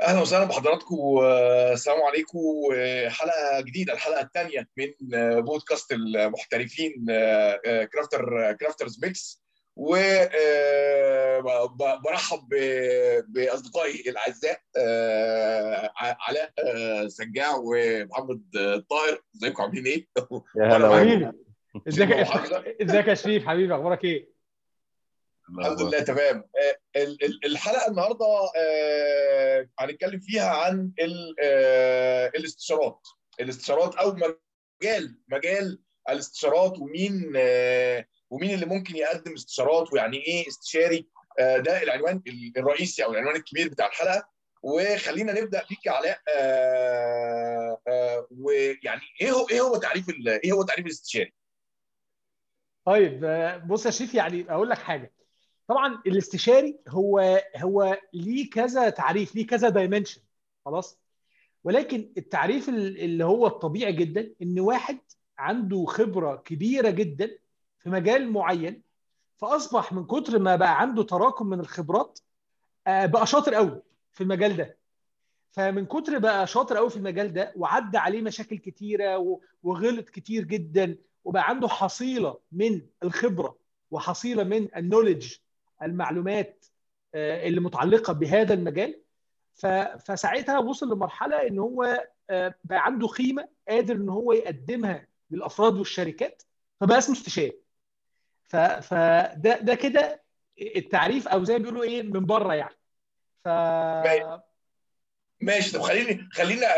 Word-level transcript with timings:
أهلا 0.00 0.20
وسهلا 0.20 0.44
بحضراتكم 0.44 0.94
آه، 1.22 1.72
السلام 1.72 2.02
عليكم 2.02 2.38
آه، 2.74 3.08
حلقه 3.08 3.60
جديدة 3.60 3.92
الحلقة 3.92 4.20
الثانية 4.22 4.68
من 4.76 5.14
آه، 5.14 5.40
بودكاست 5.40 5.92
المحترفين 5.92 7.06
آه، 7.10 7.60
آه، 7.66 7.84
crafter 7.84 8.52
crafters 8.60 9.04
mix 9.04 9.42
وبرحب 11.36 12.48
بأصدقائي 13.28 14.00
الأعزاء 14.10 14.60
آه، 14.78 15.90
علاء 16.00 16.52
آه، 16.58 17.06
سجاع 17.08 17.50
ومحمد 17.64 18.42
آه، 18.58 18.84
طاهر 18.90 19.20
إزيكم 19.36 19.62
عاملين 19.62 19.86
إيه؟ 19.86 20.06
يا 20.56 20.64
هلا 20.76 21.32
ازيك. 21.88 22.10
إزيك 22.82 23.06
يا 23.08 23.14
شريف 23.14 23.46
حبيبي 23.46 23.74
أخبارك 23.74 24.04
إيه؟ 24.04 24.35
الحمد 25.50 25.82
لله 25.82 26.00
تمام. 26.00 26.36
آه، 26.36 26.78
ال- 27.02 27.24
ال- 27.24 27.46
الحلقة 27.46 27.88
النهارده 27.90 28.26
آه، 28.56 29.68
هنتكلم 29.78 30.20
فيها 30.20 30.50
عن 30.50 30.92
ال- 31.00 31.36
آه، 31.42 32.28
الاستشارات. 32.28 33.00
الاستشارات 33.40 33.94
أو 33.94 34.12
مجال 34.82 35.18
مجال 35.28 35.82
الاستشارات 36.10 36.78
ومين 36.78 37.32
ومين 38.30 38.50
اللي 38.54 38.66
ممكن 38.66 38.96
يقدم 38.96 39.32
استشارات 39.34 39.92
ويعني 39.92 40.16
إيه 40.16 40.48
استشاري. 40.48 41.08
ده 41.38 41.82
العنوان 41.82 42.22
الرئيسي 42.56 43.04
أو 43.04 43.12
العنوان 43.12 43.36
الكبير 43.36 43.68
بتاع 43.68 43.86
الحلقة. 43.86 44.28
وخلينا 44.62 45.40
نبدأ 45.40 45.64
بيك 45.70 45.86
يا 45.86 45.92
علاء. 45.92 46.20
ويعني 48.30 49.00
إيه 49.20 49.30
هو 49.30 49.48
إيه 49.48 49.60
هو 49.60 49.76
تعريف 49.76 50.08
ال- 50.08 50.28
إيه 50.28 50.52
هو 50.52 50.62
تعريف 50.62 50.86
الاستشاري؟ 50.86 51.34
طيب 52.84 53.20
بص 53.68 53.86
يا 53.86 53.90
شريف 53.90 54.14
يعني 54.14 54.46
أقول 54.50 54.70
لك 54.70 54.78
حاجة. 54.78 55.12
طبعا 55.68 56.02
الاستشاري 56.06 56.78
هو 56.88 57.42
هو 57.56 57.98
ليه 58.12 58.50
كذا 58.50 58.88
تعريف 58.90 59.34
ليه 59.36 59.46
كذا 59.46 59.68
دايمنشن 59.68 60.20
خلاص؟ 60.64 60.98
ولكن 61.64 62.12
التعريف 62.18 62.68
ال- 62.68 62.98
اللي 63.00 63.24
هو 63.24 63.46
الطبيعي 63.46 63.92
جدا 63.92 64.34
إن 64.42 64.60
واحد 64.60 64.98
عنده 65.38 65.84
خبرة 65.84 66.36
كبيرة 66.36 66.90
جدا 66.90 67.30
في 67.78 67.90
مجال 67.90 68.32
معين 68.32 68.82
فأصبح 69.36 69.92
من 69.92 70.04
كتر 70.06 70.38
ما 70.38 70.56
بقى 70.56 70.80
عنده 70.80 71.02
تراكم 71.02 71.46
من 71.46 71.60
الخبرات 71.60 72.18
آه، 72.86 73.06
بقى 73.06 73.26
شاطر 73.26 73.54
قوي 73.54 73.82
في 74.12 74.20
المجال 74.20 74.56
ده. 74.56 74.76
فمن 75.50 75.86
كتر 75.86 76.18
بقى 76.18 76.46
شاطر 76.46 76.76
قوي 76.76 76.90
في 76.90 76.96
المجال 76.96 77.32
ده 77.32 77.52
وعدى 77.56 77.98
عليه 77.98 78.22
مشاكل 78.22 78.58
كتيرة 78.58 79.38
وغلط 79.62 80.08
كتير 80.08 80.44
جدا 80.44 80.96
وبقى 81.24 81.48
عنده 81.48 81.68
حصيلة 81.68 82.38
من 82.52 82.82
الخبرة 83.02 83.56
وحصيلة 83.90 84.44
من 84.44 84.68
النولج 84.76 85.34
المعلومات 85.82 86.66
آه، 87.14 87.48
اللي 87.48 87.60
متعلقة 87.60 88.12
بهذا 88.12 88.54
المجال. 88.54 89.02
فساعتها 89.98 90.58
وصل 90.58 90.92
لمرحلة 90.92 91.46
إن 91.46 91.58
هو 91.58 92.06
آه، 92.30 92.54
بقى 92.64 92.84
عنده 92.84 93.06
قيمه 93.06 93.48
قادر 93.68 93.94
إن 93.94 94.08
هو 94.08 94.32
يقدمها 94.32 95.06
للأفراد 95.30 95.74
والشركات 95.74 96.42
فبقى 96.80 96.98
اسمه 96.98 97.16
استشاري. 97.16 97.60
فده 98.48 99.58
ده 99.60 99.74
كده 99.74 100.22
التعريف 100.76 101.28
أو 101.28 101.44
زي 101.44 101.52
ما 101.52 101.58
بيقولوا 101.58 101.82
إيه 101.82 102.02
من 102.02 102.26
بره 102.26 102.54
يعني. 102.54 102.76
ف 103.44 103.48
ماشي. 105.40 105.72
طب 105.72 105.80
خليني 105.82 106.28
خلينا 106.32 106.68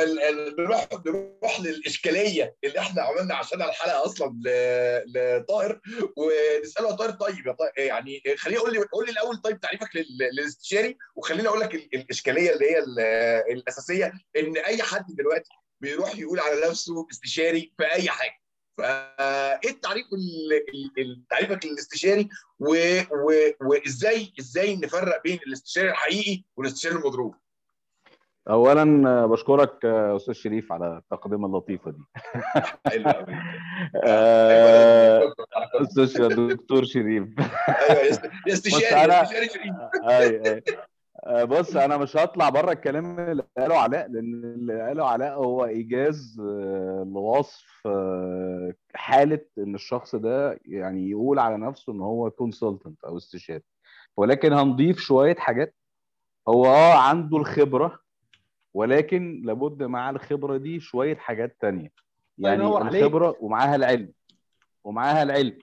نروح 0.58 0.88
نروح 1.06 1.60
للإشكالية 1.60 2.56
اللي 2.64 2.78
إحنا 2.78 3.02
عملنا 3.02 3.34
عشانها 3.34 3.68
الحلقة 3.68 4.04
أصلا 4.06 4.32
لطاهر 5.06 5.80
ونسأله 6.16 6.90
طاهر 6.96 7.10
طيب 7.10 7.46
يا 7.46 7.52
طاهر 7.52 7.72
يعني 7.76 8.22
خليني 8.36 8.58
قول 8.60 8.72
لي 8.72 8.78
قول 8.78 9.06
لي 9.06 9.12
الأول 9.12 9.36
طيب 9.36 9.60
تعريفك 9.60 9.96
لل- 9.96 10.18
للاستشاري 10.32 10.96
وخليني 11.16 11.48
أقول 11.48 11.60
لك 11.60 11.74
ال- 11.74 11.88
الإشكالية 11.94 12.50
اللي 12.52 12.70
هي 12.70 12.78
ال- 12.78 13.00
الأساسية 13.52 14.12
إن 14.36 14.56
أي 14.56 14.82
حد 14.82 15.06
دلوقتي 15.08 15.50
بيروح 15.80 16.16
يقول 16.18 16.40
على 16.40 16.60
نفسه 16.68 17.06
استشاري 17.10 17.72
في 17.78 17.84
أي 17.92 18.08
حاجة. 18.10 18.38
فايه 18.78 19.70
التعريف 19.70 20.06
ال- 20.12 20.52
ال- 20.74 20.92
ال- 21.02 21.24
تعريفك 21.30 21.66
للاستشاري؟ 21.66 22.28
وإزاي 23.60 24.32
إزاي 24.40 24.76
نفرق 24.76 25.22
بين 25.22 25.38
الاستشاري 25.46 25.88
الحقيقي 25.90 26.44
والاستشاري 26.56 26.94
المضروب؟ 26.94 27.34
اولا 28.50 29.26
بشكرك 29.26 29.84
أستاذ 29.84 30.34
شريف 30.34 30.72
على 30.72 30.98
التقدمه 30.98 31.46
اللطيفة 31.46 31.90
دي. 31.90 32.02
آه، 34.04 35.32
أستاذ 35.82 36.48
دكتور 36.48 36.84
شريف. 36.84 37.28
أيوه 37.90 38.20
استشاري 38.48 39.12
يا 39.12 39.22
استشاري 39.22 39.48
شريف. 39.48 40.64
بص 41.48 41.76
أنا 41.76 41.96
مش 41.96 42.16
هطلع 42.16 42.48
بره 42.48 42.72
الكلام 42.72 43.20
اللي 43.20 43.42
قاله 43.58 43.78
علاء 43.78 44.08
لأن 44.08 44.44
اللي 44.44 44.82
قاله 44.82 45.04
علاء 45.06 45.34
هو 45.34 45.64
إيجاز 45.64 46.40
آه، 46.40 47.06
لوصف 47.14 47.82
آه، 47.86 48.74
حالة 48.94 49.40
إن 49.58 49.74
الشخص 49.74 50.14
ده 50.14 50.60
يعني 50.64 51.10
يقول 51.10 51.38
على 51.38 51.56
نفسه 51.56 51.92
إن 51.92 52.00
هو 52.00 52.30
كونسلتنت 52.30 53.04
أو 53.04 53.16
استشاري. 53.16 53.62
ولكن 54.16 54.52
هنضيف 54.52 54.98
شوية 55.00 55.34
حاجات. 55.36 55.74
هو 56.48 56.66
آه 56.66 56.94
عنده 56.98 57.36
الخبرة 57.36 58.07
ولكن 58.74 59.42
لابد 59.44 59.82
مع 59.82 60.10
الخبرة 60.10 60.56
دي 60.56 60.80
شوية 60.80 61.16
حاجات 61.16 61.56
تانية. 61.60 61.92
يعني. 62.38 62.62
الخبرة 62.66 63.36
ومعاها 63.40 63.74
العلم. 63.76 64.12
ومعاها 64.84 65.22
العلم. 65.22 65.58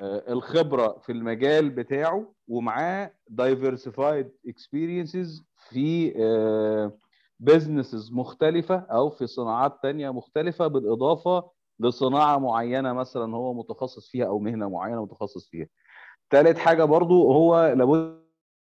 آه، 0.00 0.32
الخبرة 0.32 0.98
في 1.02 1.12
المجال 1.12 1.70
بتاعه 1.70 2.32
ومعاه 2.48 3.12
diversified 3.40 4.26
experiences 4.48 5.42
في 5.68 6.14
بزنسز 7.40 8.12
مختلفة 8.12 8.76
أو 8.76 9.10
في 9.10 9.26
صناعات 9.26 9.78
تانية 9.82 10.10
مختلفة 10.10 10.66
بالإضافة 10.66 11.50
لصناعة 11.80 12.38
معينة 12.38 12.92
مثلا 12.92 13.36
هو 13.36 13.54
متخصص 13.54 14.10
فيها 14.10 14.26
أو 14.26 14.38
مهنة 14.38 14.68
معينة 14.68 15.02
متخصص 15.02 15.48
فيها. 15.48 15.66
ثالث 16.30 16.58
حاجة 16.58 16.84
برضو 16.84 17.32
هو 17.32 17.74
لابد 17.76 18.23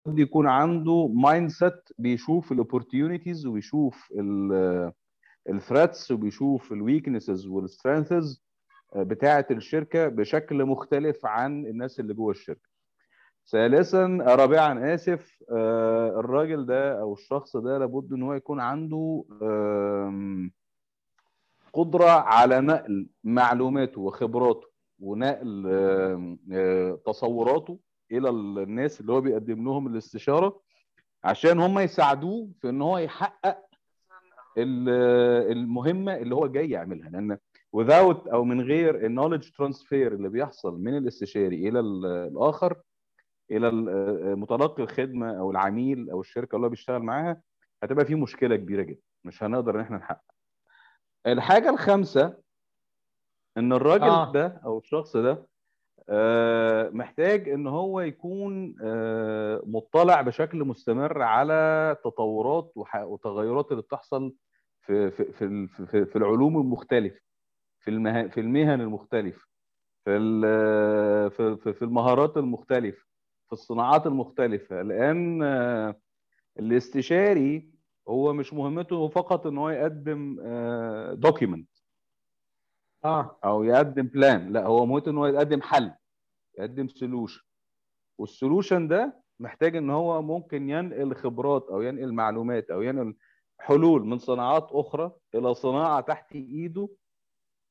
يكون 0.06 0.46
عنده 0.46 1.08
mindset 1.14 1.88
بيشوف 1.98 2.52
ال 2.52 2.59
opportunities 2.59 3.46
وبيشوف 3.46 4.12
ال 5.48 5.56
threats 5.56 6.10
وبيشوف 6.10 6.72
ال 6.72 6.79
weaknesses 6.79 7.46
وال 7.46 7.64
strengths 7.64 8.42
بتاعة 8.96 9.46
الشركة 9.50 10.08
بشكل 10.08 10.64
مختلف 10.64 11.26
عن 11.26 11.66
الناس 11.66 12.00
اللي 12.00 12.14
جوه 12.14 12.30
الشركة. 12.30 12.70
ثالثا 13.50 14.06
رابعا 14.20 14.94
آسف 14.94 15.42
آه، 15.50 16.20
الراجل 16.20 16.66
ده 16.66 17.00
أو 17.00 17.12
الشخص 17.12 17.56
ده 17.56 17.78
لابد 17.78 18.12
إن 18.12 18.22
هو 18.22 18.34
يكون 18.34 18.60
عنده 18.60 19.24
قدرة 21.72 22.10
على 22.10 22.60
نقل 22.60 23.08
معلوماته 23.24 24.00
وخبراته 24.00 24.66
ونقل 25.00 25.66
آه، 26.52 26.98
تصوراته 27.06 27.78
إلى 28.12 28.28
الناس 28.28 29.00
اللي 29.00 29.12
هو 29.12 29.20
بيقدم 29.20 29.64
لهم 29.64 29.86
الاستشارة 29.86 30.60
عشان 31.24 31.60
هم 31.60 31.78
يساعدوه 31.78 32.48
في 32.60 32.68
إن 32.68 32.82
هو 32.82 32.98
يحقق 32.98 33.58
ال- 34.58 34.88
المهمة 35.58 36.16
اللي 36.16 36.34
هو 36.34 36.46
جاي 36.46 36.70
يعملها. 36.70 37.10
لأن 37.10 37.38
without 37.76 38.32
أو 38.32 38.44
من 38.44 38.60
غير 38.60 39.06
النولج 39.06 39.50
ترانسفير 39.50 40.12
اللي 40.14 40.28
بيحصل 40.28 40.78
من 40.80 40.96
الاستشاري 40.96 41.68
إلى 41.68 41.80
ال- 41.80 42.06
الآخر 42.06 42.76
إلى 43.50 43.68
ال- 43.68 44.38
متلقي 44.38 44.82
الخدمة 44.82 45.38
أو 45.38 45.50
العميل 45.50 46.10
أو 46.10 46.20
الشركة 46.20 46.56
اللي 46.56 46.66
هو 46.66 46.70
بيشتغل 46.70 47.02
معاها 47.02 47.40
هتبقى 47.82 48.04
في 48.04 48.14
مشكلة 48.14 48.56
كبيرة 48.56 48.82
جدا. 48.82 49.00
مش 49.24 49.42
هنقدر 49.42 49.74
إن 49.74 49.80
إحنا 49.80 49.96
نحقق. 49.96 50.30
الحاجة 51.26 51.70
الخامسة 51.70 52.36
إن 53.56 53.72
الراجل 53.72 54.04
آه. 54.04 54.32
ده 54.32 54.60
أو 54.64 54.78
الشخص 54.78 55.16
ده 55.16 55.46
محتاج 56.92 57.48
إن 57.48 57.66
هو 57.66 58.00
يكون 58.00 58.74
آه، 58.84 59.62
مطلع 59.66 60.20
بشكل 60.22 60.64
مستمر 60.64 61.22
على 61.22 61.96
تطورات 62.04 62.72
وتغيرات 63.04 63.70
اللي 63.72 63.82
بتحصل 63.82 64.34
في 64.80 65.10
في 65.10 65.32
في 65.68 66.06
في 66.06 66.16
العلوم 66.16 66.60
المختلفة 66.60 67.20
في 67.80 67.90
المه- 67.90 68.28
في 68.28 68.40
المهن 68.40 68.80
المختلفة 68.80 69.46
في 70.04 70.10
ال- 70.16 71.30
في 71.30 71.56
في- 71.56 71.72
في 71.72 71.82
المهارات 71.82 72.36
المختلفة 72.36 73.04
في 73.46 73.52
الصناعات 73.52 74.06
المختلفة 74.06 74.82
لأن 74.82 75.42
آه، 75.42 75.94
الاستشاري 76.58 77.70
هو 78.08 78.32
مش 78.32 78.54
مهمته 78.54 79.08
فقط 79.08 79.46
إن 79.46 79.58
هو 79.58 79.70
يقدم 79.70 80.36
document 81.14 81.68
آه. 83.04 83.38
أو 83.44 83.64
يقدم 83.64 84.02
plan 84.06 84.52
لا 84.52 84.66
هو 84.66 84.86
مهمته 84.86 85.10
إن 85.10 85.16
هو 85.18 85.26
يقدم 85.26 85.62
حل. 85.62 85.92
يقدم 86.60 86.88
solution 86.88 87.42
وال 88.18 88.32
solution 88.32 88.88
ده 88.88 89.20
محتاج 89.40 89.76
إن 89.76 89.90
هو 89.90 90.22
ممكن 90.22 90.70
ينقل 90.70 91.14
خبرات 91.14 91.66
أو 91.70 91.82
ينقل 91.82 92.12
معلومات 92.12 92.70
أو 92.70 92.82
ينقل 92.82 93.14
حلول 93.58 94.06
من 94.06 94.18
صناعات 94.18 94.68
أخرى 94.72 95.12
إلى 95.34 95.54
صناعة 95.54 96.00
تحت 96.00 96.32
إيده 96.34 96.88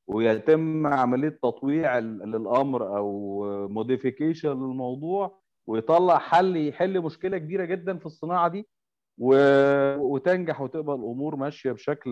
ويتم 0.07 0.87
عملية 0.87 1.29
تطويع 1.43 1.99
للأمر 1.99 2.97
أو 2.97 3.43
modification 3.67 4.49
للموضوع 4.49 5.39
ويطلع 5.67 6.17
حل 6.17 6.57
يحل 6.67 7.01
مشكلة 7.01 7.37
كبيرة 7.37 7.65
جدا 7.65 7.97
في 7.97 8.05
الصناعة 8.05 8.47
دي. 8.47 8.67
وتنجح 9.97 10.61
وتبقى 10.61 10.95
الأمور 10.95 11.35
ماشية 11.35 11.71
بشكل 11.71 12.11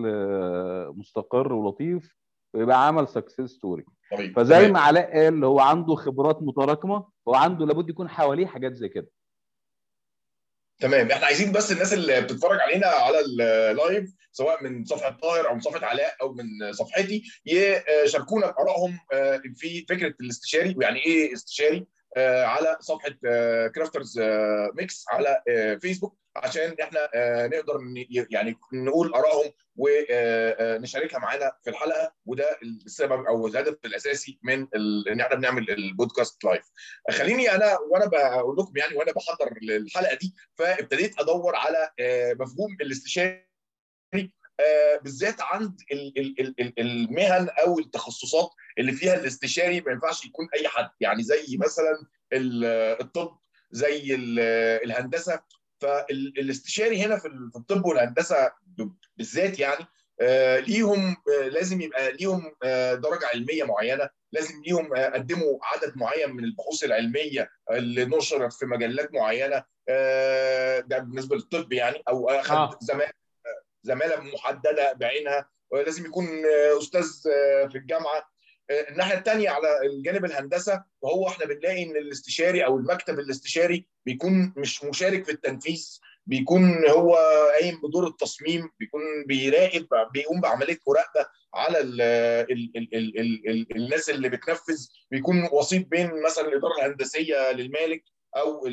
مستقر 0.98 1.54
ولطيف 1.54 2.16
ويبقى 2.54 2.88
عمل 2.88 3.08
success 3.08 3.42
story 3.42 3.86
طيب 4.18 4.36
فزي 4.40 4.56
تمام. 4.60 4.72
ما 4.74 4.80
علاء 4.80 5.12
قال 5.24 5.44
هو 5.44 5.60
عنده 5.60 5.96
خبرات 5.96 6.38
متراكمة 6.42 7.08
هو 7.28 7.36
عنده 7.36 7.66
لابد 7.66 7.90
يكون 7.90 8.10
حواليه 8.10 8.48
حاجات 8.48 8.74
زي 8.74 8.90
كده. 8.90 9.08
تمام. 10.80 11.12
إحنا 11.12 11.26
عايزين 11.26 11.52
بس 11.52 11.72
الناس 11.72 11.94
اللي 11.94 12.22
بتتفرج 12.22 12.60
علينا 12.60 12.88
على 12.88 13.20
ال 13.20 13.39
live 13.39 14.14
سواء 14.32 14.64
من 14.64 14.86
صفحة 14.86 15.10
طاهر 15.22 15.50
أو 15.50 15.54
من 15.54 15.60
صفحة 15.62 15.86
علاء 15.86 16.16
أو 16.22 16.34
من 16.34 16.44
صفحتي 16.74 17.24
يشاركونا 18.06 18.52
بارائهم 18.52 19.00
آه، 19.14 19.42
في 19.56 19.86
فكرة 19.90 20.14
الاستشاري 20.22 20.76
ويعني 20.78 21.00
إيه 21.06 21.34
استشاري. 21.34 21.88
على 22.44 22.78
صفحة 22.80 23.10
Crafters 23.76 24.20
Mix 24.74 25.06
على 25.10 25.42
آه، 25.50 25.76
فيسبوك 25.76 26.18
عشان 26.36 26.76
إحنا 26.82 27.10
آه، 27.14 27.48
نقدر 27.48 27.80
يعني 28.10 28.56
نقول 28.74 29.14
آرائهم 29.14 29.52
ونشاركها 29.76 31.20
معانا 31.20 31.52
في 31.64 31.70
الحلقة 31.70 32.14
وده 32.26 32.60
السبب 32.64 33.26
أو 33.26 33.48
الهدف 33.48 33.78
الأساسي 33.86 34.40
من 34.44 34.68
إن 35.12 35.22
إحنا 35.22 35.36
بنعمل 35.36 35.70
البودكاست 35.70 36.44
live 36.44 36.66
خليني 37.12 37.52
أنا 37.52 37.78
وأنا 37.80 38.06
بقول 38.06 38.58
لكم 38.58 38.78
يعني 38.78 38.96
وأنا 38.96 39.12
بحضر 39.12 39.58
الحلقة 39.62 40.16
دي 40.16 40.36
فابتديت 40.56 41.20
أدور 41.20 41.56
على 41.56 41.90
آه، 42.00 42.34
مفهوم 42.34 42.78
الاستشاري 42.82 43.48
آه، 44.14 44.30
بالذات 45.04 45.42
عند 45.42 45.80
ال- 45.92 46.14
ال- 46.20 46.40
ال- 46.40 46.56
ال- 46.60 46.80
المهن 46.80 47.50
أو 47.50 47.80
التخصصات 47.80 48.50
اللي 48.78 48.92
فيها 48.92 49.16
الاستشاري 49.16 49.82
ما 49.82 49.92
ينفعش 49.92 50.26
يكون 50.26 50.48
أي 50.56 50.68
حد. 50.68 50.90
يعني 51.00 51.24
زي 51.24 51.58
مثلا 51.60 51.98
ال- 52.34 52.66
الطب 53.02 53.38
زي 53.72 54.16
ال- 54.16 54.40
الهندسة. 54.84 55.40
فالاستشاري 55.82 57.02
هنا 57.02 57.18
في 57.18 57.28
ال- 57.28 57.52
في 57.52 57.58
الطب 57.58 57.86
والهندسة 57.86 58.52
بالذات 59.18 59.60
يعني 59.60 59.86
آه، 60.22 60.60
ليهم 60.60 61.16
آه، 61.42 61.48
لازم 61.48 61.82
يبقى 61.82 62.12
ليهم 62.12 62.56
آه، 62.64 62.94
درجة 62.94 63.26
علمية 63.34 63.64
معينة. 63.64 64.10
لازم 64.32 64.62
ليهم 64.66 64.96
آه، 64.96 65.10
قدموا 65.10 65.60
عدد 65.64 65.98
معين 65.98 66.30
من 66.36 66.44
البحوث 66.44 66.84
العلمية 66.84 67.50
اللي 67.72 68.06
نشرت 68.06 68.54
في 68.54 68.66
مجلات 68.66 69.14
معينة 69.14 69.64
آه، 69.90 70.80
ده 70.80 70.98
بالنسبة 70.98 71.36
للطب 71.36 71.74
يعني 71.74 72.04
أو 72.10 72.30
أخذ 72.30 72.56
آه. 72.56 72.78
زمان 72.82 73.12
زماله 73.84 74.20
محدده 74.22 74.94
بعينها 74.94 75.50
ولازم 75.72 76.06
يكون 76.06 76.26
آه، 76.46 76.78
أستاذ 76.78 77.12
آه، 77.32 77.68
في 77.68 77.78
الجامعة. 77.78 78.30
آه، 78.70 78.90
الناحية 78.90 79.18
الثانية 79.18 79.50
على 79.50 79.68
الجانب 79.86 80.26
الهندسة 80.26 80.84
وهو 81.02 81.28
إحنا 81.28 81.46
بنلاقي 81.46 81.84
إن 81.84 81.96
الاستشاري 81.98 82.66
أو 82.66 82.78
المكتب 82.78 83.20
الاستشاري 83.20 83.88
بيكون 84.06 84.54
مش 84.58 84.84
مشارك 84.84 85.26
في 85.26 85.32
التنفيذ 85.32 86.00
بيكون 86.26 86.88
هو 86.90 87.16
قايم 87.60 87.82
بدور 87.84 88.08
التصميم 88.08 88.70
بيكون 88.80 89.02
بيراقب 89.28 89.88
بيقوم 90.14 90.42
بعملية 90.42 90.80
مراقبة 90.88 91.28
على 91.54 91.80
ال 91.80 92.02
ال 92.02 92.72
ال 92.78 92.96
ال 92.96 93.20
ال 93.20 93.50
ال 93.50 93.76
الناس 93.76 94.10
اللي 94.10 94.30
بتنفذ. 94.30 94.88
بيكون 95.12 95.50
وسيط 95.52 95.88
بين 95.88 96.22
مثلا 96.26 96.48
الإدارة 96.48 96.74
الهندسية 96.80 97.52
للمالك 97.52 98.04
أو 98.38 98.68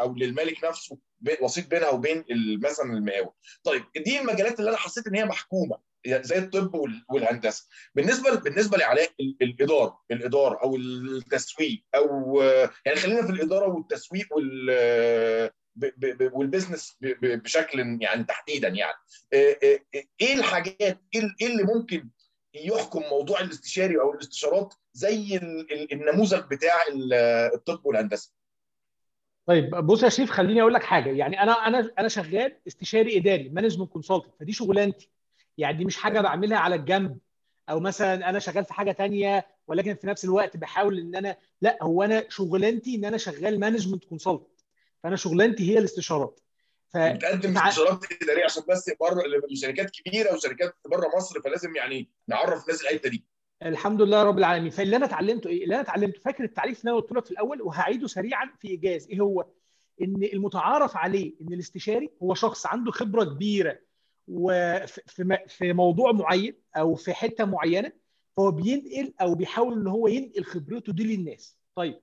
أو 0.00 0.14
للمالك 0.14 0.64
نفسه 0.64 0.98
وسيط 1.40 1.66
بينها 1.70 1.88
وبين 1.90 2.24
مثلا 2.62 2.92
المقاول. 2.92 3.32
طيب 3.64 3.82
دي 3.96 4.20
المجالات 4.20 4.58
اللي 4.60 4.70
أنا 4.70 4.78
حسيت 4.78 5.06
إن 5.06 5.14
هي 5.14 5.24
محكومة 5.24 5.78
زي 6.06 6.38
الطب 6.38 6.74
وال- 6.74 7.04
والهندسة. 7.08 7.66
بالنسبة 7.94 8.34
بالنسبة 8.34 8.78
لعلاء 8.78 9.10
ال- 9.20 9.36
الإدارة 9.42 10.00
الإدارة 10.10 10.62
أو 10.62 10.76
التسويق 10.76 11.82
أو 11.94 12.40
يعني 12.86 12.98
خلينا 12.98 13.26
في 13.26 13.32
الإدارة 13.32 13.68
والتسويق 13.68 14.26
وال 14.36 14.70
والبزنس 16.32 16.96
بشكل 17.22 17.98
يعني 18.00 18.24
تحديدا 18.24 18.68
يعني. 18.68 18.94
إيه 19.32 20.34
الحاجات 20.34 20.80
إيه 20.80 21.20
ال- 21.20 21.36
إيه 21.40 21.46
اللي 21.46 21.62
ممكن 21.62 22.08
يحكم 22.54 23.02
موضوع 23.10 23.40
الاستشاري 23.40 24.00
أو 24.00 24.12
الاستشارات 24.14 24.74
زي 24.92 25.36
ال- 25.36 25.72
ال- 25.72 25.92
النموذج 25.92 26.42
بتاع 26.50 26.74
ال- 26.92 27.14
الطب 27.54 27.86
والهندسة؟ 27.86 28.32
طيب 29.52 29.70
بص 29.70 30.02
يا 30.02 30.08
شريف 30.08 30.30
خليني 30.30 30.60
أقول 30.60 30.74
لك 30.74 30.82
حاجة. 30.82 31.10
يعني 31.10 31.42
أنا 31.42 31.52
أنا 31.52 31.90
أنا 31.98 32.08
شغال 32.08 32.56
استشاري 32.66 33.18
إداري 33.18 33.48
management 33.48 33.92
consultant 33.92 34.34
فدي 34.40 34.52
شغلانتي. 34.52 35.10
يعني 35.58 35.78
دي 35.78 35.84
مش 35.84 35.96
حاجة 35.96 36.20
بعملها 36.20 36.58
على 36.58 36.74
الجنب. 36.74 37.18
أو 37.70 37.80
مثلا 37.80 38.28
أنا 38.30 38.38
شغال 38.38 38.64
في 38.64 38.74
حاجة 38.74 38.92
تانية 38.92 39.46
ولكن 39.66 39.94
في 39.94 40.06
نفس 40.06 40.24
الوقت 40.24 40.56
بحاول 40.56 40.98
إن 40.98 41.16
أنا 41.16 41.36
لا 41.62 41.78
هو 41.82 42.02
أنا 42.02 42.24
شغلانتي 42.28 42.94
إن 42.94 43.04
أنا 43.04 43.16
شغال 43.16 43.60
management 43.60 44.04
consultant 44.04 44.60
فأنا 45.02 45.16
شغلانتي 45.16 45.70
هي 45.72 45.78
الاستشارات. 45.78 46.40
ف 46.92 46.96
بتقدم 46.96 47.58
استشارات 47.58 48.22
اداريه 48.22 48.44
عشان 48.44 48.62
بس 48.68 48.90
بره 49.00 49.22
لشركات 49.50 49.90
كبيرة 49.90 50.34
وشركات 50.34 50.74
بره 50.90 51.06
مصر 51.16 51.40
فلازم 51.40 51.76
يعني 51.76 52.10
نعرف 52.28 52.62
الناس 52.62 52.82
الحتة 52.82 53.08
دي. 53.08 53.24
الحمد 53.66 54.02
لله 54.02 54.22
رب 54.22 54.38
العالمين 54.38 54.70
فاللي 54.70 54.96
أنا 54.96 55.04
اتعلمته 55.04 55.48
إيه؟ 55.48 55.64
اللي 55.64 55.74
أنا 55.74 55.82
اتعلمته 55.82 56.20
فاكر 56.20 56.44
التعريف 56.44 56.80
اللي 56.80 56.90
أنا 56.90 57.00
قلت 57.00 57.12
لك 57.12 57.24
في 57.24 57.30
الأول 57.30 57.62
وهعيده 57.62 58.06
سريعا 58.06 58.50
في 58.60 58.68
إيجاز 58.68 59.08
إيه 59.08 59.20
هو؟ 59.20 59.46
إن 60.02 60.22
المتعارف 60.32 60.96
عليه 60.96 61.32
إن 61.40 61.52
الاستشاري 61.52 62.10
هو 62.22 62.34
شخص 62.34 62.66
عنده 62.66 62.92
خبرة 62.92 63.24
كبيرة 63.24 63.78
وفي 64.28 65.38
في 65.48 65.72
موضوع 65.72 66.12
معين 66.12 66.54
أو 66.76 66.94
في 66.94 67.12
حتة 67.12 67.44
معينة 67.44 67.92
فهو 68.36 68.50
بينقل 68.50 69.12
أو 69.20 69.34
بيحاول 69.34 69.80
إن 69.80 69.86
هو 69.86 70.08
ينقل 70.08 70.44
خبرته 70.44 70.92
دي 70.92 71.16
للناس. 71.16 71.56
طيب 71.74 72.00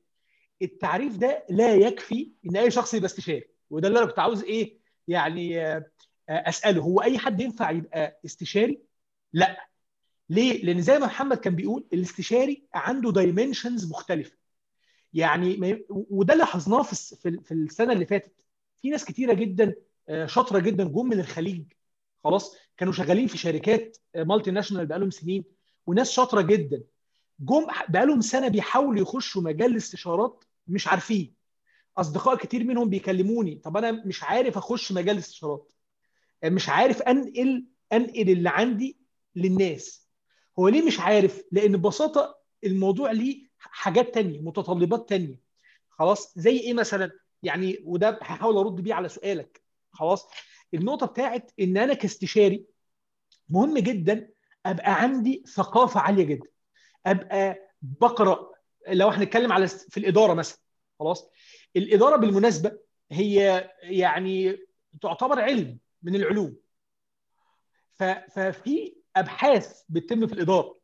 التعريف 0.62 1.18
ده 1.18 1.46
لا 1.50 1.76
يكفي 1.76 2.32
إن 2.46 2.58
أي 2.58 2.72
شخص 2.72 2.94
يبقى 2.94 3.06
استشاري 3.06 3.44
وده 3.70 3.88
اللي 3.88 4.00
أنا 4.00 4.08
كنت 4.08 4.20
عاوز 4.20 4.44
إيه؟ 4.44 4.78
يعني 5.08 5.62
آه، 5.68 5.86
آه، 6.30 6.50
أسأله 6.50 6.82
هو 6.82 7.02
أي 7.02 7.18
حد 7.18 7.42
ينفع 7.42 7.72
يبقى 7.72 8.20
استشاري؟ 8.26 8.82
لا 9.34 9.69
ليه؟ 10.30 10.66
لأن 10.66 10.82
زي 10.82 11.00
ما 11.00 11.06
محمد 11.06 11.38
كان 11.38 11.56
بيقول 11.56 11.88
الاستشاري 11.94 12.64
عنده 12.74 13.12
dimensions 13.12 13.92
مختلفة. 13.92 14.38
يعني 15.14 15.84
وده 15.90 16.34
اللي 16.34 16.44
لاحظناه 16.44 16.82
في 16.84 17.16
في 17.16 17.30
ال- 17.30 17.44
في 17.44 17.54
السنة 17.54 17.94
اللي 17.94 18.06
فاتت. 18.06 18.34
في 18.82 18.90
ناس 18.90 19.06
كتيرة 19.06 19.34
جدا 19.34 19.76
آه، 20.10 20.26
شاطرة 20.26 20.60
جدا 20.60 20.84
جم 20.84 21.06
من 21.06 21.20
الخليج. 21.20 21.64
خلاص؟ 22.24 22.56
كانوا 22.78 22.94
شغالين 22.94 23.28
في 23.28 23.38
شركات 23.38 23.98
multinational 24.16 24.86
بقالهم 24.86 25.10
سنين. 25.12 25.44
وناس 25.88 26.12
شاطرة 26.12 26.42
جدا. 26.42 26.84
جم 27.40 27.68
بقالهم 27.90 28.22
سنة 28.22 28.48
بيحاولوا 28.48 29.02
يخشوا 29.02 29.42
مجال 29.42 29.72
الاستشارات 29.72 30.44
مش 30.68 30.88
عارفين. 30.88 31.34
أصدقاء 31.98 32.36
كتير 32.36 32.64
منهم 32.64 32.90
بيكلموني 32.90 33.56
طب 33.56 33.78
أنا 33.78 33.92
مش 33.92 34.24
عارف 34.24 34.58
أخش 34.58 34.92
مجال 34.92 35.16
الاستشارات. 35.16 35.74
مش 36.46 36.70
عارف 36.70 37.02
انقل 37.02 37.66
أنقل 37.94 38.30
اللي 38.30 38.50
عندي 38.50 38.98
للناس. 39.36 40.09
هو 40.60 40.68
ليه 40.68 40.82
مش 40.82 41.00
عارف؟ 41.00 41.44
لأن 41.52 41.78
ببساطة 41.78 42.40
الموضوع 42.64 43.12
ليه 43.12 43.48
حاجات 43.60 44.14
تانية 44.14 44.42
متطلبات 44.42 45.10
تانية. 45.10 45.40
خلاص؟ 45.90 46.34
زي 46.40 46.60
إيه 46.60 46.74
مثلا؟ 46.74 47.12
يعني 47.44 47.80
وده 47.86 48.20
هحاول 48.22 48.58
أرد 48.58 48.76
بيه 48.76 48.94
على 48.94 49.10
سؤالك. 49.10 49.62
خلاص؟ 49.92 50.28
النقطة 50.74 51.06
بتاعت 51.06 51.52
إن 51.60 51.78
أنا 51.78 51.94
كاستشاري 51.94 52.66
مهم 53.50 53.78
جدا 53.78 54.30
أبقى 54.66 55.02
عندي 55.02 55.44
ثقافة 55.56 56.00
عالية 56.00 56.24
جدا. 56.24 56.48
أبقى 57.06 57.70
بقرأ 57.82 58.50
لو 58.88 59.10
إحنا 59.10 59.24
نتكلم 59.26 59.52
على 59.52 59.68
في 59.68 59.98
الإدارة 59.98 60.34
مثلا. 60.34 60.60
خلاص؟ 61.00 61.30
الإدارة 61.76 62.16
بالمناسبة 62.16 62.78
هي 63.12 63.70
يعني 63.84 64.58
تعتبر 65.02 65.42
علم 65.42 65.78
من 66.04 66.16
العلوم. 66.16 66.56
ففي 68.32 68.99
أبحاث 69.20 69.82
بتتم 69.90 70.28
في 70.28 70.34
الإدارة. 70.34 70.80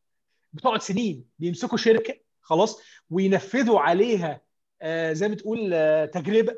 بتقعد 0.54 0.82
سنين 0.82 1.26
بيمسكوا 1.40 1.78
شركة 1.78 2.14
خلاص 2.42 2.82
وينفذوا 3.10 3.80
عليها 3.80 4.42
آه، 4.82 5.14
زي 5.14 5.28
ما 5.30 5.36
تقول 5.36 5.70
آه، 5.74 6.06
تجربة 6.06 6.56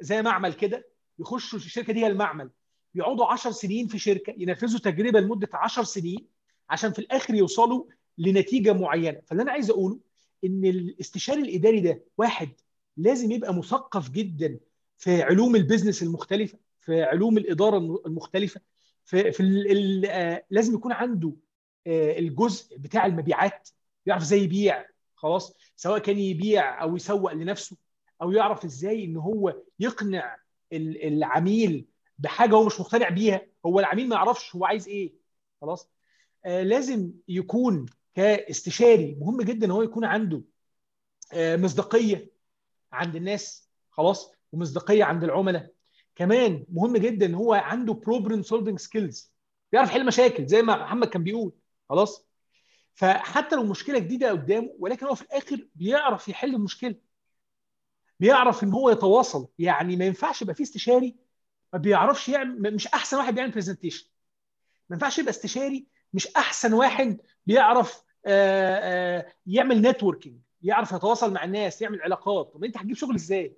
زي 0.00 0.22
معمل 0.22 0.52
كده. 0.52 0.88
يخشوا 1.18 1.58
الشركة 1.58 1.92
دي 1.92 2.00
هي 2.00 2.06
المعمل. 2.06 2.50
يقعدوا 2.94 3.26
10 3.26 3.50
سنين 3.50 3.88
في 3.88 3.98
شركة 3.98 4.34
ينفذوا 4.38 4.80
تجربة 4.80 5.20
لمدة 5.20 5.48
10 5.52 5.82
سنين 5.82 6.26
عشان 6.70 6.92
في 6.92 6.98
الآخر 6.98 7.34
يوصلوا 7.34 7.84
لنتيجة 8.18 8.72
معينة. 8.72 9.20
فاللي 9.26 9.42
أنا 9.42 9.52
عايز 9.52 9.70
أقوله 9.70 9.98
إن 10.44 10.64
الاستشاري 10.64 11.40
الإداري 11.42 11.80
ده 11.80 12.04
واحد 12.18 12.48
لازم 12.96 13.32
يبقى 13.32 13.54
مثقف 13.54 14.10
جدا 14.10 14.58
في 14.98 15.22
علوم 15.22 15.56
البيزنس 15.56 16.02
المختلفة 16.02 16.58
في 16.80 17.02
علوم 17.02 17.38
الإدارة 17.38 17.78
المختلفة 18.06 18.60
في, 19.06 19.32
في 19.32 19.40
ال 19.40 19.70
ال 19.70 20.06
آه، 20.06 20.44
لازم 20.50 20.74
يكون 20.74 20.92
عنده 20.92 21.32
آه، 21.86 22.18
الجزء 22.18 22.78
بتاع 22.78 23.06
المبيعات 23.06 23.68
يعرف 24.06 24.22
إزاي 24.22 24.42
يبيع 24.42 24.86
خلاص 25.14 25.54
سواء 25.76 25.98
كان 25.98 26.18
يبيع 26.18 26.82
أو 26.82 26.96
يسوق 26.96 27.32
لنفسه 27.32 27.76
أو 28.22 28.32
يعرف 28.32 28.64
إزاي 28.64 29.04
ان 29.04 29.16
هو 29.16 29.56
يقنع 29.80 30.36
ال- 30.72 31.06
العميل 31.06 31.86
بحاجة 32.18 32.54
هو 32.54 32.66
مش 32.66 32.80
مقتنع 32.80 33.08
بيها 33.08 33.46
هو 33.66 33.80
العميل 33.80 34.08
ما 34.08 34.16
يعرفش 34.16 34.56
هو 34.56 34.64
عايز 34.64 34.88
إيه 34.88 35.12
خلاص. 35.60 35.88
آه 36.44 36.62
لازم 36.62 37.12
يكون 37.28 37.86
كاستشاري 38.14 39.14
مهم 39.20 39.42
جدا 39.42 39.66
إن 39.66 39.70
هو 39.70 39.82
يكون 39.82 40.04
عنده 40.04 40.42
مصداقية 41.34 42.30
عند 42.92 43.16
الناس 43.16 43.68
خلاص 43.90 44.32
ومصداقية 44.52 45.04
عند 45.04 45.24
العملاء. 45.24 45.70
كمان 46.16 46.64
مهم 46.72 46.96
جدا 46.96 47.26
ان 47.26 47.34
هو 47.34 47.54
عنده 47.54 47.92
problem 47.92 48.42
solving 48.42 48.78
skills 48.78 49.32
بيعرف 49.72 49.88
يحل 49.90 50.06
مشاكل 50.06 50.46
زي 50.46 50.62
ما 50.62 50.76
محمد 50.76 51.08
كان 51.08 51.24
بيقول. 51.24 51.52
خلاص؟ 51.88 52.26
فحتى 52.94 53.56
لو 53.56 53.64
مشكلة 53.64 53.98
جديدة 53.98 54.30
قدامه 54.30 54.70
ولكن 54.78 55.06
هو 55.06 55.14
في 55.14 55.22
الآخر 55.22 55.68
بيعرف 55.74 56.28
يحل 56.28 56.54
المشكلة. 56.54 56.94
بيعرف 58.20 58.62
إن 58.64 58.72
هو 58.72 58.90
يتواصل. 58.90 59.48
يعني 59.58 59.96
ما 59.96 60.04
ينفعش 60.04 60.42
يبقى 60.42 60.54
في 60.54 60.62
استشاري 60.62 61.16
ما 61.72 61.78
بيعرفش 61.78 62.28
يعمل 62.28 62.74
مش 62.74 62.86
أحسن 62.88 63.16
واحد 63.16 63.34
بيعمل 63.34 63.50
presentation 63.52 64.06
ما 64.90 64.94
ينفعش 64.96 65.18
يبقى 65.18 65.30
استشاري 65.30 65.86
مش 66.12 66.28
أحسن 66.36 66.72
واحد 66.72 67.20
بيعرف 67.46 68.02
آآ 68.26 68.80
آآ 69.18 69.32
يعمل 69.46 69.82
networking 69.82 70.40
يعرف 70.62 70.92
يتواصل 70.92 71.32
مع 71.32 71.44
الناس 71.44 71.82
يعمل 71.82 72.02
علاقات. 72.02 72.52
طب 72.54 72.64
أنت 72.64 72.76
هتجيب 72.76 72.96
شغل 72.96 73.14
إزاي؟ 73.14 73.56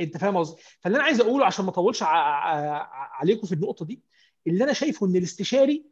انت 0.00 0.16
فاهم 0.16 0.36
قصدي؟ 0.36 0.62
فاللي 0.80 0.96
أنا 0.96 1.04
عايز 1.04 1.20
أقوله 1.20 1.46
عشان 1.46 1.64
ما 1.64 1.70
أطولش 1.70 2.02
عليكم 2.02 3.46
في 3.46 3.54
النقطة 3.54 3.84
دي 3.84 4.02
اللي 4.46 4.64
أنا 4.64 4.72
شايفه 4.72 5.06
إن 5.06 5.16
الاستشاري 5.16 5.84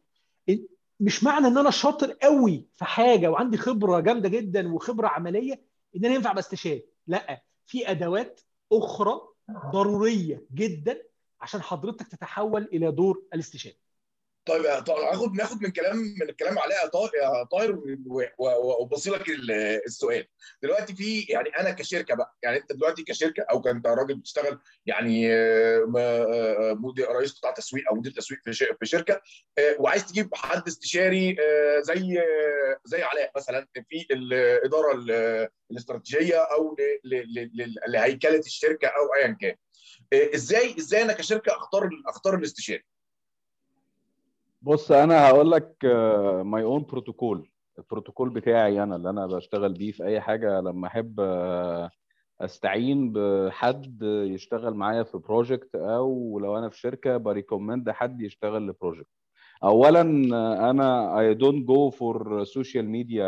مش 0.99 1.23
معنى 1.23 1.47
إن 1.47 1.57
أنا 1.57 1.69
شاطر 1.71 2.11
قوي 2.11 2.67
في 2.73 2.85
حاجة 2.85 3.31
وعندي 3.31 3.57
خبرة 3.57 3.99
جامدة 3.99 4.29
جدا 4.29 4.73
وخبرة 4.73 5.07
عملية 5.07 5.61
إن 5.95 6.05
أنا 6.05 6.15
ينفع 6.15 6.33
باستشاري 6.33 6.85
لأ 7.07 7.43
في 7.65 7.91
أدوات 7.91 8.41
أخرى 8.71 9.21
ضرورية 9.71 10.45
جدا 10.53 11.01
عشان 11.41 11.61
حضرتك 11.61 12.07
تتحول 12.07 12.63
إلى 12.73 12.91
دور 12.91 13.23
الاستشاري. 13.33 13.77
طيب 14.45 14.65
هاخد 14.65 15.33
ناخد 15.33 15.61
من 15.63 15.71
كلام 15.71 15.97
من 15.97 16.29
الكلام 16.29 16.59
علاء 16.59 16.87
طاهر 17.51 17.79
وابص 18.37 19.07
لك 19.07 19.23
السؤال. 19.85 20.27
دلوقتي 20.63 20.95
في 20.95 21.19
يعني 21.21 21.49
أنا 21.49 21.71
كشركة 21.71 22.15
بقى 22.15 22.35
يعني 22.43 22.57
أنت 22.57 22.71
دلوقتي 22.73 23.03
كشركة 23.03 23.43
أو 23.51 23.61
كنت 23.61 23.87
راجل 23.87 24.15
بتشتغل 24.15 24.59
يعني 24.85 25.27
مدير 26.75 27.07
رئيس 27.11 27.31
قطاع 27.33 27.51
تسويق 27.51 27.83
أو 27.89 27.95
مدير 27.95 28.11
تسويق 28.11 28.39
في 28.79 28.85
شركة 28.85 29.21
وعايز 29.79 30.05
تجيب 30.05 30.35
حد 30.35 30.67
استشاري 30.67 31.35
زي 31.81 32.21
زي 32.85 33.03
علاء 33.03 33.31
مثلا 33.35 33.67
في 33.89 34.05
الإدارة 34.11 35.05
الاستراتيجية 35.71 36.37
أو 36.37 36.75
لهيكلة 37.87 38.39
الشركة 38.39 38.87
أو 38.87 39.13
ايا 39.15 39.37
كان. 39.41 39.55
إزاي 40.35 40.75
إزاي 40.77 41.01
أنا 41.01 41.13
كشركة 41.13 41.55
أختار 41.57 41.89
أختار 42.07 42.35
الاستشاري؟ 42.35 42.83
بص 44.61 44.91
أنا 44.91 45.27
هقول 45.27 45.51
لك 45.51 45.75
my 46.45 46.63
own 46.63 46.83
protocol 46.83 47.51
البروتوكول 47.79 48.29
بتاعي 48.29 48.83
أنا 48.83 48.95
اللي 48.95 49.09
أنا 49.09 49.27
بشتغل 49.27 49.73
بيه 49.73 49.91
في 49.91 50.03
أي 50.05 50.21
حاجة. 50.21 50.59
لما 50.61 50.87
أحب 50.87 51.19
أستعين 52.41 53.13
بحد 53.13 54.01
يشتغل 54.03 54.73
معايا 54.73 55.03
في 55.03 55.17
project 55.17 55.75
أو 55.75 56.39
لو 56.39 56.57
أنا 56.57 56.69
في 56.69 56.79
شركة 56.79 57.17
ب 57.17 57.24
recommend 57.24 57.89
حد 57.89 58.21
يشتغل 58.21 58.67
ل 58.67 58.72
project 58.72 59.09
اولا 59.63 60.01
أنا 60.69 61.19
I 61.19 61.33
don't 61.33 61.67
go 61.67 61.89
for 61.89 62.43
social 62.43 62.89
media 62.89 63.27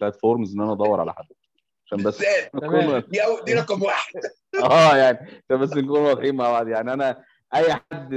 platforms 0.00 0.54
إن 0.54 0.60
أنا 0.62 0.72
أدور 0.72 1.00
على 1.00 1.14
حد. 1.14 1.26
عشان 1.86 2.02
بس 2.02 2.18
دي 3.10 3.20
دي 3.46 3.54
رقم 3.54 3.82
واحد. 3.82 4.14
آه 4.70 4.96
يعني 4.96 5.18
عشان 5.50 5.60
بس 5.60 5.76
نكون 5.76 6.00
واضحين 6.00 6.34
مع 6.34 6.50
بعض. 6.50 6.68
يعني 6.68 6.92
أنا 6.92 7.24
أي 7.54 7.72
حد 7.74 8.14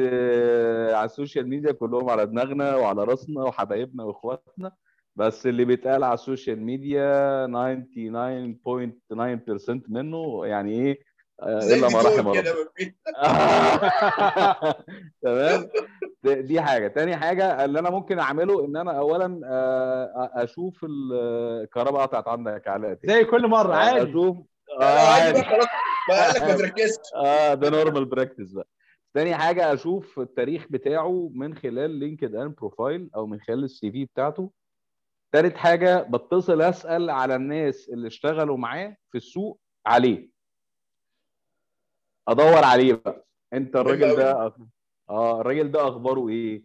على 0.94 1.06
ال 1.06 1.12
social 1.12 1.48
media 1.50 1.72
كلهم 1.72 2.10
على 2.10 2.25
دماغنا 2.25 2.75
وعلى 2.75 3.04
راسنا 3.04 3.44
وحبايبنا 3.44 4.04
وإخواتنا 4.04 4.72
بس 5.15 5.48
اللي 5.48 5.65
بيتقال 5.65 6.04
على 6.04 6.13
ال 6.14 6.20
social 6.20 6.62
media 6.62 7.46
99.9% 7.48 7.51
منه 9.89 10.46
يعني 10.46 10.72
إيه؟ 10.72 11.00
إلا 11.44 11.89
ما 11.89 12.01
رحم 12.01 12.34
تمام؟ 15.24 15.70
دي 16.24 16.62
حاجة. 16.62 16.88
تاني 16.88 17.18
حاجة 17.18 17.65
اللي 17.65 17.80
أنا 17.80 17.89
ممكن 17.89 18.20
أعمله 18.20 18.65
إن 18.65 18.77
أنا 18.77 18.92
اولا 18.98 19.39
أشوف 20.44 20.86
الكهرباء 20.89 22.01
قطعت 22.01 22.27
عندك 22.27 22.68
علاء 22.68 22.98
زي 23.04 23.24
كل 23.24 23.48
مرة 23.48 23.75
عادي. 23.75 24.10
أشوف. 24.10 24.38
آه 24.82 25.08
عادي 25.08 25.44
خلاص. 25.44 25.65
ما 26.10 26.15
قالك 26.24 26.42
ما 26.44 26.54
تركزش. 26.58 26.98
آه 27.25 27.54
ده 27.54 27.70
normal 27.70 28.06
practice 28.06 28.52
بقى. 28.51 28.68
تاني 29.16 29.36
حاجة 29.36 29.74
أشوف 29.74 30.20
التاريخ 30.20 30.68
بتاعه 30.70 31.30
من 31.34 31.56
خلال 31.56 31.92
LinkedIn 31.92 32.54
profile 32.54 33.10
أو 33.16 33.26
من 33.28 33.40
خلال 33.40 33.64
ال 33.64 33.92
CV 33.92 34.06
بتاعته. 34.06 34.52
تالت 35.32 35.58
حاجة 35.58 36.02
بتصل 36.02 36.62
أسأل 36.62 37.10
على 37.10 37.36
الناس 37.36 37.90
اللي 37.90 38.08
اشتغلوا 38.08 38.58
معاه 38.58 38.98
في 39.12 39.18
السوق 39.18 39.60
عليه. 39.86 40.30
أدور 42.28 42.64
عليه 42.64 42.94
بقى. 42.94 43.26
أنت 43.54 43.76
الراجل 43.76 44.16
ده 44.16 44.54
آه 45.10 45.42
الراجل 45.42 45.72
ده 45.72 45.88
أخباره 45.88 46.30
إيه؟ 46.30 46.64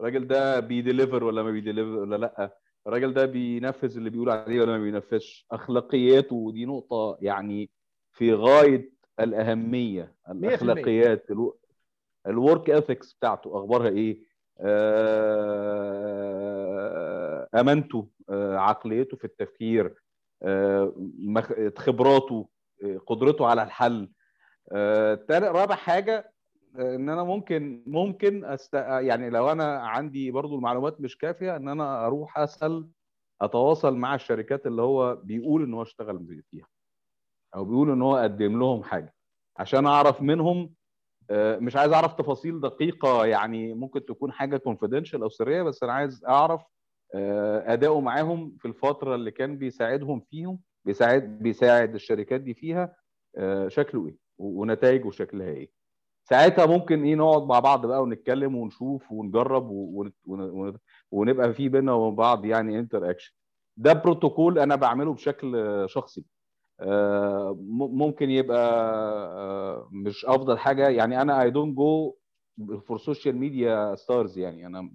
الراجل 0.00 0.26
ده 0.26 0.60
بي 0.60 0.74
deliver 0.74 1.24
ولا 1.24 1.42
ما 1.42 1.50
بي 1.50 1.58
deliver 1.58 1.88
ولا 1.98 2.16
لأ؟ 2.16 2.58
الراجل 2.86 3.14
ده 3.14 3.26
بينفذ 3.26 3.96
اللي 3.96 4.10
بيقول 4.10 4.30
عليه 4.30 4.60
ولا 4.60 4.72
ما 4.78 4.84
بينفذش؟ 4.84 5.46
أخلاقياته 5.52 6.36
ودي 6.36 6.66
نقطة 6.66 7.18
يعني 7.20 7.70
في 8.12 8.34
غاية 8.34 8.92
الأهمية 9.20 10.14
الأخلاقيات 10.28 11.30
ال 12.26 12.35
work 12.35 12.70
ethics 12.70 13.12
بتاعته 13.12 13.58
أخبارها 13.58 13.88
إيه؟ 13.88 14.32
أمانته 17.60 18.08
عقليته 18.30 19.16
في 19.16 19.24
التفكير 19.24 19.94
خبراته 21.76 22.48
قدرته 23.06 23.46
على 23.46 23.62
الحل. 23.62 24.08
رابع 25.30 25.74
حاجة 25.74 26.32
إن 26.78 27.08
أنا 27.08 27.24
ممكن 27.24 27.82
ممكن 27.86 28.44
أست... 28.44 28.74
يعني 28.74 29.30
لو 29.30 29.52
أنا 29.52 29.78
عندي 29.78 30.30
برضو 30.30 30.56
المعلومات 30.56 31.00
مش 31.00 31.18
كافية 31.18 31.56
إن 31.56 31.68
أنا 31.68 32.06
أروح 32.06 32.38
أسأل 32.38 32.88
أتواصل 33.40 33.96
مع 33.96 34.14
الشركات 34.14 34.66
اللي 34.66 34.82
هو 34.82 35.16
بيقول 35.16 35.62
إن 35.62 35.74
هو 35.74 35.82
اشتغل 35.82 36.42
فيها 36.50 36.66
أو 37.54 37.64
بيقول 37.64 37.90
إن 37.90 38.02
هو 38.02 38.16
قدم 38.16 38.58
لهم 38.58 38.82
حاجة 38.82 39.14
عشان 39.56 39.86
أعرف 39.86 40.22
منهم 40.22 40.74
مش 41.34 41.76
عايز 41.76 41.92
أعرف 41.92 42.12
تفاصيل 42.12 42.60
دقيقة 42.60 43.26
يعني 43.26 43.74
ممكن 43.74 44.04
تكون 44.04 44.32
حاجة 44.32 44.56
كونفيدنشال 44.56 45.22
أو 45.22 45.28
سرية 45.28 45.62
بس 45.62 45.82
أنا 45.82 45.92
عايز 45.92 46.24
أعرف 46.24 46.62
أداؤه 47.14 48.00
معاهم 48.00 48.56
في 48.58 48.68
الفترة 48.68 49.14
اللي 49.14 49.30
كان 49.30 49.58
بيساعدهم 49.58 50.20
فيهم 50.30 50.60
بيساعد 50.84 51.38
بيساعد 51.42 51.94
الشركات 51.94 52.40
دي 52.40 52.54
فيها 52.54 52.96
شكله 53.68 54.06
إيه؟ 54.06 54.16
ونتائجه 54.38 55.10
شكلها 55.10 55.48
إيه؟ 55.48 55.70
ساعتها 56.28 56.66
ممكن 56.66 57.04
إيه 57.04 57.14
نقعد 57.14 57.42
مع 57.42 57.60
بعض 57.60 57.86
بقى 57.86 58.02
ونتكلم 58.02 58.56
ونشوف 58.56 59.12
ونجرب 59.12 59.70
ونبقى 61.10 61.54
في 61.54 61.68
بينا 61.68 61.92
وبين 61.92 62.16
بعض 62.16 62.44
يعني 62.44 62.78
interaction 62.78 63.34
ده 63.76 63.92
بروتوكول 63.92 64.58
أنا 64.58 64.76
بعمله 64.76 65.12
بشكل 65.12 65.84
شخصي. 65.88 66.24
ممكن 67.92 68.30
يبقى 68.30 69.88
مش 69.92 70.24
أفضل 70.26 70.58
حاجة. 70.58 70.88
يعني 70.88 71.22
أنا 71.22 71.42
I 71.42 71.50
don't 71.50 71.76
go 71.76 72.16
for 72.86 72.98
social 72.98 73.36
media 73.36 73.94
stars 73.94 74.38
يعني. 74.38 74.66
أنا 74.66 74.90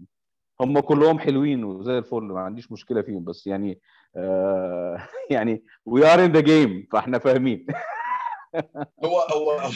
هم 0.61 0.79
كلهم 0.79 1.19
حلوين 1.19 1.63
وزي 1.63 1.97
الفل 1.97 2.23
ما 2.23 2.39
عنديش 2.39 2.71
مشكلة 2.71 3.01
فيهم. 3.01 3.23
بس 3.23 3.47
يعني 3.47 3.79
آه 4.15 4.97
يعني 5.31 5.63
وي 5.85 6.13
ار 6.13 6.25
ان 6.25 6.31
ذا 6.31 6.39
جيم 6.39 6.87
فإحنا 6.91 7.19
فاهمين. 7.19 7.67
هو 9.05 9.19
هو 9.19 9.69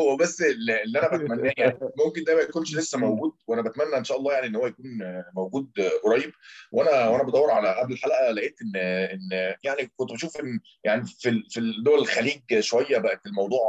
هو 0.00 0.16
بس 0.16 0.42
اللي 0.42 0.98
أنا 0.98 1.16
بتمناه 1.16 1.52
يعني 1.56 1.78
ممكن 2.06 2.24
ده 2.24 2.34
ما 2.34 2.40
يكونش 2.40 2.76
لسه 2.76 2.98
موجود 2.98 3.32
وأنا 3.46 3.62
بتمنى 3.62 3.96
إن 3.96 4.04
شاء 4.04 4.18
الله 4.18 4.32
يعني 4.32 4.46
إن 4.46 4.56
هو 4.56 4.66
يكون 4.66 4.86
موجود 5.36 5.70
قريب. 6.04 6.32
وأنا 6.72 7.08
وأنا 7.08 7.22
بدور 7.22 7.50
على 7.50 7.74
قبل 7.80 7.92
الحلقة 7.92 8.30
لقيت 8.30 8.56
إن 8.62 8.76
إن 8.76 9.54
يعني 9.64 9.92
كنت 9.96 10.12
بشوف 10.12 10.40
إن 10.40 10.60
يعني 10.84 11.04
في 11.04 11.42
في 11.50 11.60
الدول 11.60 11.98
الخليج 11.98 12.60
شوية 12.60 12.98
بقت 12.98 13.26
الموضوع 13.26 13.60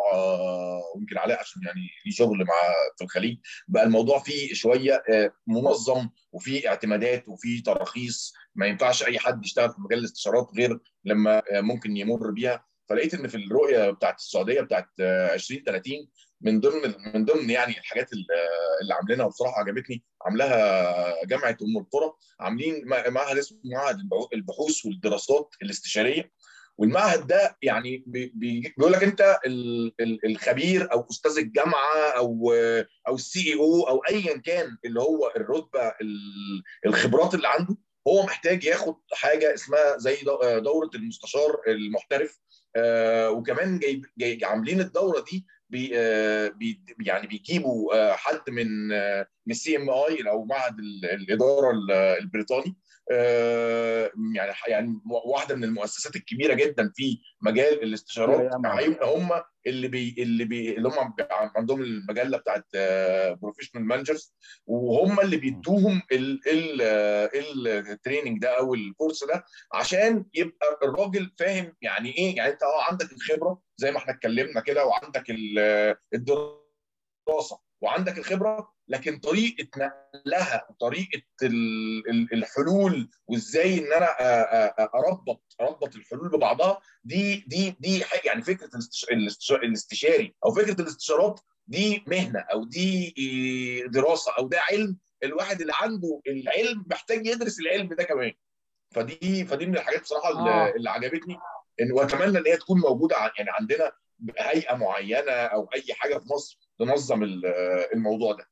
ويمكن 0.96 1.18
علاء 1.18 1.40
عشان 1.40 1.62
يعني 1.66 1.82
ليه 2.06 2.12
شغل 2.12 2.38
مع 2.38 2.54
في 2.98 3.04
الخليج 3.04 3.38
بقى 3.68 3.84
الموضوع 3.84 4.20
فيه 4.20 4.54
شوية 4.54 5.04
منظم 5.48 6.10
وفي 6.32 6.68
اعتمادات 6.70 7.30
وفي 7.30 7.62
تراخيص. 7.62 8.34
ما 8.56 8.66
ينفعش 8.68 9.04
أي 9.04 9.20
حد 9.20 9.46
يشتغل 9.46 9.70
في 9.70 9.82
مجال 9.82 10.00
الاستشارات 10.00 10.48
غير 10.58 10.80
لما 11.06 11.44
ممكن 11.52 11.98
يمر 11.98 12.32
بيها. 12.32 12.66
فلقيت 12.89 13.13
إن 13.13 13.27
في 13.27 13.38
الرؤية 13.38 13.89
بتاعت 13.92 14.18
السعودية 14.20 14.62
بتاعت 14.62 14.88
2030 15.00 15.94
من 16.42 16.60
ضمن 16.60 16.94
من 17.13 17.25
ضمن 17.25 17.50
يعني 17.50 17.77
الحاجات 17.77 18.10
اللي 18.13 18.94
عاملينها 18.94 19.27
بصراحه 19.27 19.60
عجبتني. 19.60 20.04
عاملاها 20.25 21.25
جامعة 21.25 21.58
أم 21.62 21.77
القرى. 21.77 22.13
عاملين 22.39 22.86
معهد 22.88 23.38
اسمه 23.38 23.60
معهد 23.65 23.98
البحوث 24.34 24.86
والدراسات 24.86 25.56
الاستشارية. 25.62 26.32
والمعهد 26.77 27.27
ده 27.27 27.58
يعني 27.62 28.04
بيقول 28.08 28.92
لك 28.92 29.04
أنت 29.04 29.39
الخبير 30.25 30.92
أو 30.92 31.08
أستاذ 31.12 31.38
الجامعة 31.38 32.10
أو 32.18 32.54
أو 33.08 33.15
ال 33.15 33.39
CEO 33.54 33.82
أو 33.88 33.98
ايا 34.10 34.38
كان 34.38 34.77
اللي 34.86 35.00
هو 35.01 35.32
الرتبة 35.36 35.94
الخبرات 36.86 37.34
اللي 37.36 37.48
عنده 37.48 37.77
هو 38.08 38.24
محتاج 38.24 38.63
ياخد 38.63 38.96
حاجة 39.13 39.54
اسمها 39.54 39.98
زي 39.98 40.18
دورة 40.60 40.89
المستشار 40.96 41.62
المحترف. 41.68 42.39
وكمان 43.29 43.79
جاي, 43.79 44.01
جاي 44.17 44.39
عاملين 44.44 44.79
الدورة 44.82 45.25
دي 45.32 45.46
بـ 45.70 45.92
آه، 46.00 46.51
يعني 47.00 47.27
بيجيبوا 47.27 47.96
آه، 47.96 48.13
حد 48.15 48.50
من 48.50 48.91
آه، 48.91 49.27
من 49.46 49.51
ال 49.51 49.77
CMI 49.77 50.30
أو 50.29 50.46
معهد 50.46 50.79
ال- 50.79 51.05
الإدارة 51.05 51.72
ال- 51.72 51.91
البريطاني. 51.91 52.70
آه، 52.70 52.85
يعني 53.12 54.54
يعني 54.68 55.00
واحدة 55.26 55.56
من 55.56 55.64
المؤسسات 55.64 56.16
الكبيرة 56.16 56.54
جدا 56.54 56.92
في 56.96 57.22
مجال 57.42 57.84
الاستشارات. 57.84 58.52
هيبقى 58.80 59.18
هم 59.18 59.30
اللي 59.68 59.88
بي 59.88 60.16
اللي 60.18 60.46
بي 60.46 60.78
اللي 60.78 60.90
هم 60.90 61.14
عندهم 61.56 61.82
المجلة 61.82 62.38
بتاعت 62.38 62.66
professional 63.42 63.86
managers 63.86 64.36
وهم 64.66 65.20
اللي 65.20 65.38
بيدوهم 65.38 66.02
ال- 66.12 66.42
ال- 66.48 66.82
ال- 67.36 67.68
training 67.68 68.42
ده 68.42 68.60
أو 68.60 68.74
ال 68.74 68.81
course 68.81 69.24
ده 69.24 69.44
عشان 69.74 70.26
يبقى 70.34 70.80
الراجل 70.84 71.32
فاهم 71.40 71.76
يعني 71.82 72.18
إيه 72.18 72.36
يعني 72.36 72.52
أنت 72.54 72.64
آه 72.64 72.84
عندك 72.92 73.12
الخبرة 73.14 73.62
زي 73.78 73.92
ما 73.92 73.98
إحنا 73.98 74.14
اتكلمنا 74.14 74.62
كده 74.62 74.86
وعندك 74.86 75.30
ال- 75.30 75.96
الدراسة 76.14 77.60
وعندك 77.82 78.18
الخبرة 78.18 78.75
لكن 78.88 79.20
طريقة 79.20 79.68
نقلها 79.77 80.68
وطريقه 80.70 81.22
ال- 81.44 82.10
ال- 82.10 82.34
الحلول 82.34 83.10
وإزاي 83.27 83.80
إن 83.80 83.94
أنا 83.94 84.08
أربط 84.96 85.42
أربط 85.62 85.96
الحلول 85.96 86.30
ببعضها 86.30 86.80
دي 87.04 87.44
دي 87.48 87.75
دي 87.80 88.04
يعني 88.25 88.42
فكرة 88.42 88.68
الاستش- 88.75 89.06
الاستش- 89.12 89.51
الاستشاري 89.51 90.36
أو 90.46 90.51
فكرة 90.54 90.82
الاستشارات 90.82 91.39
دي 91.68 92.04
مهنة 92.08 92.39
أو 92.39 92.63
دي 92.65 93.13
دراسة 93.88 94.32
أو 94.38 94.48
ده 94.48 94.60
علم 94.62 94.98
الواحد 95.24 95.62
اللي 95.62 95.74
عنده 95.75 96.22
العلم 96.27 96.86
محتاج 96.89 97.27
يدرس 97.27 97.60
العلم 97.60 97.88
ده 97.94 98.04
كمان 98.04 98.32
فدي 98.92 99.46
فدي 99.46 99.65
من 99.65 99.77
الحاجات 99.77 100.01
بصراحة 100.01 100.30
اللي, 100.32 100.50
آه. 100.50 100.75
اللي 100.75 100.89
عجبتني 100.89 101.38
إن 101.82 101.92
وأتمنى 101.92 102.38
إن 102.38 102.48
هي 102.48 102.58
تكون 102.58 102.80
موجودة 102.80 103.15
يعني 103.38 103.50
عندنا 103.51 103.92
هيئه 104.39 104.75
معينة 104.75 105.32
أو 105.32 105.70
أي 105.75 105.94
حاجة 105.94 106.18
في 106.18 106.25
مصر 106.34 106.60
تنظم 106.80 107.24
ال- 107.24 107.46
الموضوع 107.94 108.34
ده. 108.34 108.48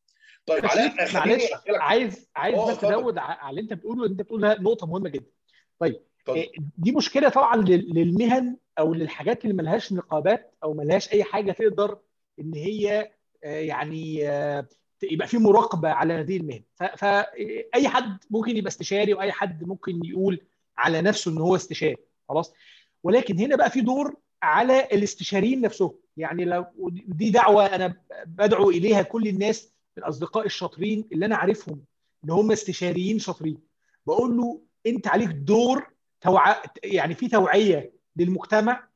طيب 0.46 0.66
علاء 0.66 1.14
معلش 1.14 1.44
عايز 1.70 2.28
عايز 2.36 2.58
آه، 2.60 2.72
بس. 2.72 2.84
أزود 2.84 3.18
على 3.18 3.50
اللي 3.50 3.62
أنت 3.62 3.74
بتقوله 3.74 4.06
أنت 4.06 4.22
بتقول 4.22 4.42
نقطة 4.42 4.88
مهمة 4.88 5.10
جدا. 5.10 5.26
طيب. 5.80 6.00
إيه، 6.30 6.52
دي 6.78 6.92
مشكلة 6.92 7.30
طبعا 7.30 7.56
لل- 7.56 7.94
للمهن 7.94 8.58
أو 8.80 8.94
للحاجات 8.94 9.44
اللي 9.46 9.56
ملهاش 9.56 9.94
نقابات 9.94 10.54
أو 10.64 10.74
ملهاش 10.74 11.14
أي 11.14 11.24
حاجة 11.24 11.52
تقدر 11.52 11.98
إن 12.40 12.54
هي 12.56 13.12
آه، 13.44 13.60
يعني 13.60 14.16
يبقى 15.12 15.28
في 15.28 15.38
مراقبة 15.38 15.90
على 15.90 16.14
هذه 16.14 16.38
المهن. 16.38 16.62
فاي 16.98 17.88
حد 17.88 18.18
ممكن 18.30 18.58
يبقى 18.58 18.68
استشاري 18.68 19.14
وأي 19.14 19.32
حد 19.32 19.64
ممكن 19.64 20.06
يقول 20.06 20.40
على 20.78 21.02
نفسه 21.02 21.32
إن 21.32 21.38
هو 21.38 21.56
استشاري. 21.56 21.98
خلاص؟ 22.30 22.54
ولكن 23.04 23.40
هنا 23.40 23.56
بقى 23.56 23.70
في 23.70 23.82
دور 23.82 24.16
على 24.44 24.80
الاستشاريين 24.86 25.62
نفسهم. 25.62 25.94
يعني 26.18 26.46
لو 26.46 26.66
دي 27.08 27.30
دعوة 27.30 27.66
أنا 27.66 27.98
بدعو 28.26 28.70
إليها 28.70 29.02
كل 29.02 29.28
الناس 29.28 29.73
الأصدقاء 29.98 30.46
الشاطرين 30.46 31.08
اللي 31.12 31.26
أنا 31.26 31.36
عارفهم 31.36 31.82
إن 32.26 32.30
هم 32.30 32.52
استشاريين 32.52 33.20
شاطرين. 33.20 33.58
بقول 34.08 34.38
له 34.38 34.62
أنت 34.88 35.08
عليك 35.08 35.30
دور 35.30 35.88
توع... 36.22 36.62
يعني 36.84 37.16
في 37.16 37.28
توعية 37.28 37.94
للمجتمع 38.16 38.88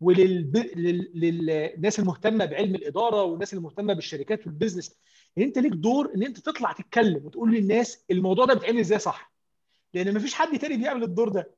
وللناس 0.00 1.98
المهتمة 1.98 2.44
بعلم 2.44 2.74
الإدارة 2.74 3.22
والناس 3.22 3.54
المهتمة 3.54 3.94
بالشركات 3.94 4.46
والبزنس. 4.46 4.96
إن 5.38 5.42
أنت 5.42 5.58
ليك 5.58 5.72
دور 5.72 6.12
إن 6.14 6.22
أنت 6.22 6.38
تطلع 6.38 6.72
تتكلم 6.72 7.26
وتقول 7.26 7.52
للناس 7.54 8.04
الموضوع 8.10 8.44
ده 8.44 8.54
بيتعمل 8.54 8.78
إزاي 8.78 8.98
صح. 8.98 9.32
لأن 9.94 10.14
مفيش 10.14 10.34
حد 10.34 10.58
تاني 10.58 10.76
بيعمل 10.76 11.02
الدور 11.02 11.28
ده. 11.28 11.54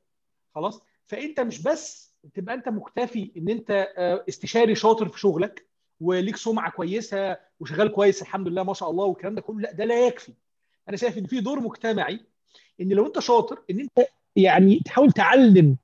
خلاص؟ 0.55 0.83
فأنت 1.07 1.41
مش 1.41 1.63
بس 1.63 2.15
تبقى 2.35 2.55
أنت 2.55 2.69
مكتفي 2.69 3.33
إن 3.37 3.49
أنت 3.49 3.71
آه، 3.97 4.25
استشاري 4.29 4.75
شاطر 4.75 5.09
في 5.09 5.21
شغلك 5.21 5.69
وليك 6.01 6.37
سمعة 6.37 6.71
كويسة 6.71 7.37
وشغال 7.61 7.89
كويس 7.93 8.23
الحمد 8.23 8.49
لله 8.49 8.63
ما 8.63 8.75
شاء 8.75 8.91
الله 8.91 9.05
والكلام 9.05 9.35
ده 9.35 9.41
كله 9.41 9.61
لا 9.61 9.73
ده 9.73 9.85
لا 9.85 10.07
يكفي. 10.07 10.33
أنا 10.89 10.97
شايف 10.97 11.19
إن 11.19 11.27
في 11.27 11.41
دور 11.41 11.61
مجتمعي 11.61 12.21
إن 12.81 12.89
لو 12.89 13.07
أنت 13.07 13.19
شاطر 13.19 13.63
إن 13.71 13.81
أنت 13.81 14.09
يعني 14.37 14.81
تحاول 14.85 15.13
تعلم 15.13 15.77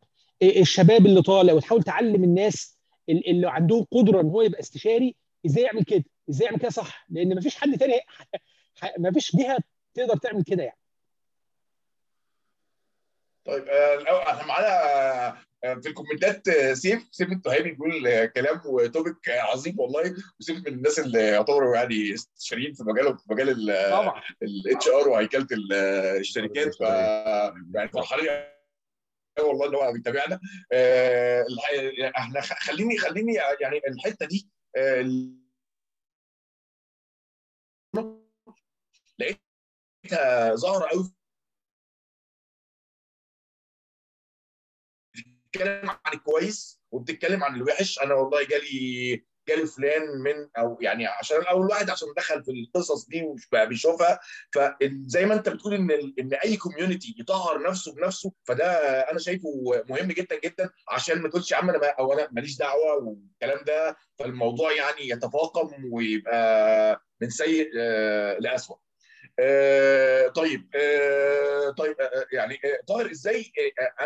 الشباب 0.43 1.07
اللي 1.07 1.23
طالع 1.23 1.53
وتحاول 1.53 1.83
تعلم 1.83 2.25
الناس 2.25 2.79
اللي 3.09 3.51
عندهم 3.51 3.87
قدرة 3.93 4.21
إن 4.21 4.27
هو 4.29 4.43
يبقى 4.43 4.61
استشاري 4.61 5.15
إزاي 5.47 5.65
يعمل 5.65 5.85
كده 5.85 6.05
إزاي 6.31 6.47
يعمل 6.47 6.59
كده 6.59 6.71
صح 6.71 7.07
لأن 7.11 7.37
مفيش 7.37 7.57
حد 7.57 7.79
تاني 7.79 8.01
مفيش 8.99 9.37
جهة 9.37 9.59
تقدر 9.95 10.17
تعمل 10.17 10.43
كده 10.45 10.63
يعني. 10.63 10.79
طيب 13.45 13.69
آه، 13.69 14.31
إحنا 14.33 14.47
معانا 14.47 14.69
آه، 15.65 15.75
في 15.75 15.89
ال 15.89 15.95
comments 15.95 16.43
ات 16.43 16.49
آه، 16.49 16.75
سيف 16.75 17.09
سيف 17.11 17.33
التهامي 17.33 17.71
بيقول 17.73 18.27
كلام 18.27 18.61
و 18.67 18.77
topic 18.77 19.29
آه، 19.29 19.41
عظيم 19.41 19.81
والله 19.81 20.15
وسيف 20.41 20.59
من 20.59 20.67
الناس 20.67 20.99
اللي 20.99 21.19
يعتبروا 21.27 21.77
يعني 21.77 22.15
استشاريين 22.15 22.75
في 22.75 22.83
مجال 22.85 23.19
في 23.19 23.25
مجال 23.31 23.67
طبعا. 23.91 24.23
ال 24.43 24.89
HR 24.89 25.09
وهيكلة 25.09 25.47
ال- 25.53 25.73
الشركات 26.21 26.75
ف 26.75 26.81
يعني 27.75 27.89
فرحانين 27.93 28.29
أوي 29.39 29.49
والله 29.49 29.69
إن 29.69 29.75
هو 29.75 29.93
بيتابعنا. 29.93 30.41
الح- 30.73 32.15
إحنا 32.17 32.41
خ- 32.41 32.59
خليني 32.63 32.99
خليني 32.99 33.35
يعني 33.61 33.81
الحتة 33.89 34.27
دي 34.27 34.49
لقيتها 39.19 40.55
ظاهرة 40.55 40.89
قوي 40.89 41.15
بتتكلم 45.57 45.91
عن 45.91 46.13
الكويس 46.15 46.81
وبتتكلم 46.91 47.45
عن 47.45 47.57
الوحش. 47.57 47.99
أنا 47.99 48.15
والله 48.15 48.45
جالي 48.45 49.25
جالي 49.49 49.67
فلان 49.67 50.03
من 50.19 50.49
أو 50.59 50.79
يعني 50.81 51.07
عشان 51.07 51.43
أول 51.43 51.67
واحد 51.67 51.91
عشان 51.91 52.09
دخل 52.17 52.45
في 52.45 52.51
القصص 52.51 53.07
دي 53.09 53.23
وبقى 53.23 53.69
بيشوفها. 53.69 54.21
فزي 54.55 55.25
ما 55.27 55.35
أنت 55.35 55.49
بتقول 55.49 55.75
إن 55.75 55.91
إن 56.19 56.35
أي 56.35 56.57
كوميونتي 56.57 57.15
يطهر 57.19 57.63
نفسه 57.71 57.95
بنفسه 57.95 58.33
فده 58.45 58.67
أنا 59.11 59.19
شايفه 59.19 59.49
مهم 59.89 60.09
جدا 60.09 60.41
جدا. 60.45 60.71
عشان 60.89 61.19
ما 61.23 61.29
تقولش 61.29 61.53
يا 61.53 61.57
عم 61.57 61.71
أنا 61.71 61.87
أو 61.99 62.13
أنا 62.13 62.29
ماليش 62.33 62.57
دعوة 62.57 62.95
والكلام 62.97 63.65
ده. 63.65 63.97
فالموضوع 64.19 64.73
يعني 64.73 65.09
يتفاقم 65.09 65.71
ويبقى 65.93 67.01
من 67.21 67.31
سيء 67.31 67.71
آه، 67.79 68.39
لاسوء. 68.39 68.79
آه، 69.41 70.29
طيب 70.29 70.69
آه، 70.77 71.71
طيب 71.71 72.01
آه، 72.01 72.27
يعني 72.33 72.59
طاهر 72.89 73.11
إزاي 73.11 73.53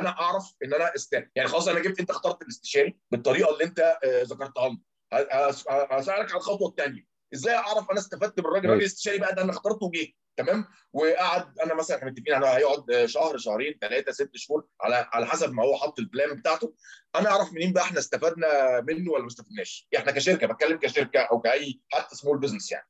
أنا 0.00 0.08
أعرف 0.08 0.54
إن 0.64 0.74
أنا 0.74 0.94
است 0.94 1.12
يعني 1.12 1.48
خلاص 1.48 1.68
أنا 1.68 1.80
جبت 1.80 2.00
أنت 2.00 2.10
اخترت 2.10 2.42
الاستشاري 2.42 2.98
بالطريقة 3.10 3.52
اللي 3.52 3.64
أنت 3.64 3.98
ذكرتها 4.22 4.78
هس- 5.12 5.64
هسألك 5.68 6.30
على 6.30 6.36
الخطوة 6.36 6.68
الثانية 6.68 7.06
إزاي 7.34 7.54
أعرف 7.54 7.90
أنا 7.90 7.98
استفدت 7.98 8.40
من 8.40 8.46
الراجل 8.46 8.64
الراجل 8.66 8.80
الاستشاري 8.80 9.18
بقى 9.18 9.34
ده 9.34 9.42
أنا 9.42 9.50
اخترته 9.50 9.86
وجه؟ 9.86 10.06
تمام؟ 10.36 10.64
وقعد 10.92 11.58
أنا 11.58 11.74
مثلا 11.74 11.96
إحنا 11.96 12.10
متفقين 12.10 12.34
على 12.34 12.46
هيقعد 12.46 13.04
شهر 13.06 13.38
شهرين 13.38 13.78
ثلاثة 13.80 14.12
ست 14.12 14.30
شهور 14.34 14.66
على 14.80 15.08
على 15.12 15.26
حسب 15.26 15.52
ما 15.52 15.62
هو 15.62 15.76
حط 15.76 15.98
ال 15.98 16.05
plan 16.05 16.34
بتاعته. 16.36 16.74
أنا 17.16 17.30
أعرف 17.30 17.52
منين 17.52 17.72
بقى 17.72 17.84
إحنا 17.84 17.98
استفدنا 17.98 18.80
منه 18.80 19.10
ولا 19.12 19.22
ما 19.22 19.28
استفدناش؟ 19.28 19.88
إحنا 19.96 20.12
كشركة 20.12 20.46
بتكلم 20.46 20.78
كشركة 20.78 21.20
أو 21.20 21.40
كأي 21.40 21.80
حتى 21.92 22.16
small 22.16 22.38
business 22.38 22.72
يعني. 22.72 22.88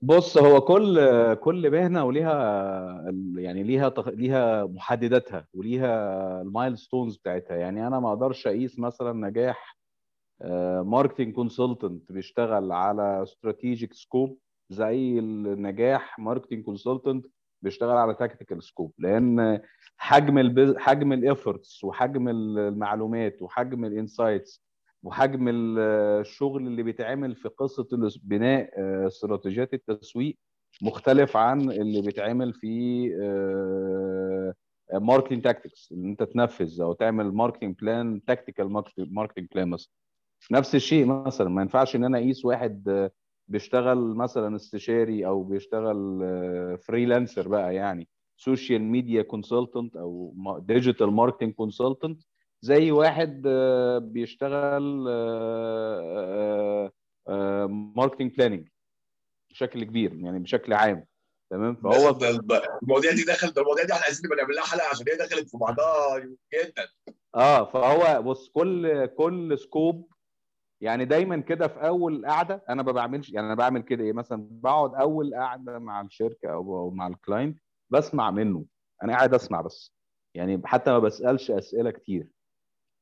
بص 0.00 0.38
هو 0.38 0.60
كل 0.60 0.98
كل 1.34 1.70
مهنة 1.70 2.04
وليها 2.04 3.10
يعني 3.36 3.62
ليها 3.62 3.94
ليها 4.06 4.64
محدداتها 4.66 5.46
وليها 5.54 6.42
المايلستونز 6.42 7.16
بتاعتها. 7.16 7.56
يعني 7.56 7.86
أنا 7.86 8.00
ما 8.00 8.08
أقدرش 8.08 8.46
أقيس 8.46 8.78
مثلا 8.78 9.12
نجاح 9.28 9.78
marketing 10.84 11.34
consultant 11.34 12.12
بيشتغل 12.12 12.72
على 12.72 13.22
strategic 13.22 13.94
scope 13.94 14.38
زي 14.70 15.18
النجاح 15.18 16.18
marketing 16.18 16.64
consultant 16.64 17.26
بيشتغل 17.62 17.96
على 17.96 18.14
tactical 18.14 18.62
scope 18.62 18.92
لأن 18.98 19.60
حجم 19.96 20.38
البز... 20.38 20.76
حجم 20.76 21.12
ال 21.12 21.21
efforts 21.21 21.84
وحجم 21.84 22.28
المعلومات 22.28 23.42
وحجم 23.42 23.84
ال 23.84 23.93
insights 23.93 24.64
وحجم 25.02 25.48
ال- 25.48 25.78
الشغل 26.20 26.66
اللي 26.66 26.82
بيتعمل 26.82 27.34
في 27.36 27.48
قصة 27.48 27.86
بناء 28.22 28.70
آه، 28.78 29.06
استراتيجيات 29.06 29.74
التسويق 29.74 30.36
مختلف 30.82 31.36
عن 31.36 31.70
اللي 31.70 32.02
بيتعمل 32.02 32.52
في 32.52 33.08
marketing 34.94 35.42
tactics 35.42 35.92
إن 35.92 36.04
أنت 36.04 36.22
تنفذ 36.22 36.80
أو 36.80 36.92
تعمل 36.92 37.32
marketing 37.34 37.76
plan 37.82 38.24
tactical 38.24 38.82
marketing 38.98 39.46
plan 39.54 39.68
مثلا. 39.68 39.90
نفس 40.50 40.74
الشيء 40.74 41.06
مثلا 41.06 41.48
ما 41.48 41.62
ينفعش 41.62 41.96
إن 41.96 42.04
أنا 42.04 42.18
أقيس 42.18 42.44
واحد 42.44 42.88
آه، 42.88 43.10
بيشتغل 43.48 43.98
مثلا 43.98 44.56
استشاري 44.56 45.26
أو 45.26 45.42
بيشتغل 45.42 45.98
freelancer 46.78 47.48
بقى 47.48 47.74
يعني 47.74 48.08
social 48.36 48.82
media 48.82 49.22
consultant 49.22 49.96
أو 49.96 50.34
digital 50.62 51.10
marketing 51.12 51.52
consultant 51.52 52.22
زي 52.60 52.90
واحد 52.90 53.42
آه، 53.46 53.98
بيشتغل 53.98 54.82
marketing 57.96 58.36
planning 58.36 58.68
بشكل 59.50 59.84
كبير 59.84 60.14
يعني 60.14 60.38
بشكل 60.38 60.72
عام. 60.72 61.06
تمام؟ 61.50 61.76
فهو 61.76 61.92
هو 61.92 62.18
المواضيع 62.82 63.12
دي 63.12 63.24
دخلت 63.24 63.56
ده 63.56 63.62
المواضيع 63.62 63.84
دي 63.84 63.92
إحنا 63.92 64.04
عايزين 64.04 64.26
نبقى 64.26 64.38
نعمل 64.38 64.54
لها 64.54 64.64
حلقة 64.64 64.88
عشان 64.88 65.06
هي 65.08 65.16
دخلت 65.16 65.50
في 65.50 65.56
بعضها 65.58 66.18
جدا. 66.54 66.88
آه 67.34 67.64
فهو 67.64 68.22
بص 68.22 68.48
كل 68.48 69.06
كل 69.06 69.58
scope 69.58 70.12
يعني 70.80 71.04
دايما 71.04 71.36
كده 71.36 71.68
في 71.68 71.86
أول 71.86 72.26
قعده 72.26 72.64
أنا 72.68 72.82
ما 72.82 72.92
بعملش 72.92 73.30
يعني 73.30 73.46
أنا 73.46 73.54
بعمل 73.54 73.82
كده 73.82 74.04
إيه؟ 74.04 74.12
مثلا 74.12 74.48
بقعد 74.50 74.94
أول 74.94 75.34
قعده 75.34 75.78
مع 75.78 76.00
الشركة 76.00 76.52
أو 76.52 76.90
مع 76.90 77.06
ال 77.06 77.13
client 77.13 77.58
بسمع 77.90 78.30
منه. 78.30 78.64
أنا 79.02 79.12
قاعد 79.12 79.34
أسمع 79.34 79.60
بس. 79.60 79.94
يعني 80.34 80.62
حتى 80.64 80.90
ما 80.90 80.98
بسألش 80.98 81.50
أسئلة 81.50 81.90
كتير. 81.90 82.28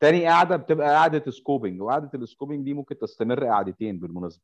تاني 0.01 0.27
قعده 0.27 0.57
بتبقى 0.57 0.89
قعده 0.89 1.31
scoping 1.31 1.81
وقعده 1.83 2.11
ال 2.15 2.21
scoping 2.21 2.65
دي 2.65 2.75
ممكن 2.75 2.99
تستمر 2.99 3.45
قعدتين 3.45 3.99
بالمناسبة 3.99 4.43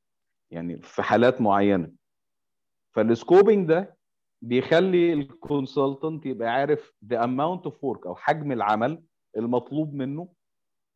يعني 0.50 0.78
في 0.82 1.02
حالات 1.02 1.40
معينة. 1.40 1.92
فال 2.94 3.11
scoping 3.11 3.68
ده 3.68 3.96
بيخلي 4.42 5.12
ال 5.12 5.23
consultant 5.23 6.26
يبقى 6.26 6.48
عارف 6.48 6.92
the 7.12 7.16
amount 7.16 7.70
of 7.70 7.72
work 7.74 8.06
أو 8.06 8.14
حجم 8.14 8.52
العمل 8.52 9.02
المطلوب 9.36 9.94
منه 9.94 10.28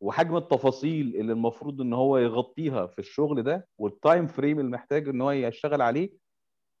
وحجم 0.01 0.37
التفاصيل 0.37 1.15
اللي 1.15 1.33
المفروض 1.33 1.81
إن 1.81 1.93
هو 1.93 2.17
يغطيها 2.17 2.85
في 2.87 2.99
الشغل 2.99 3.43
ده 3.43 3.67
وال 3.77 3.94
time 3.94 4.27
frame 4.27 4.59
المحتاج 4.59 5.09
إن 5.09 5.21
هو 5.21 5.31
يشتغل 5.31 5.81
عليه 5.81 6.09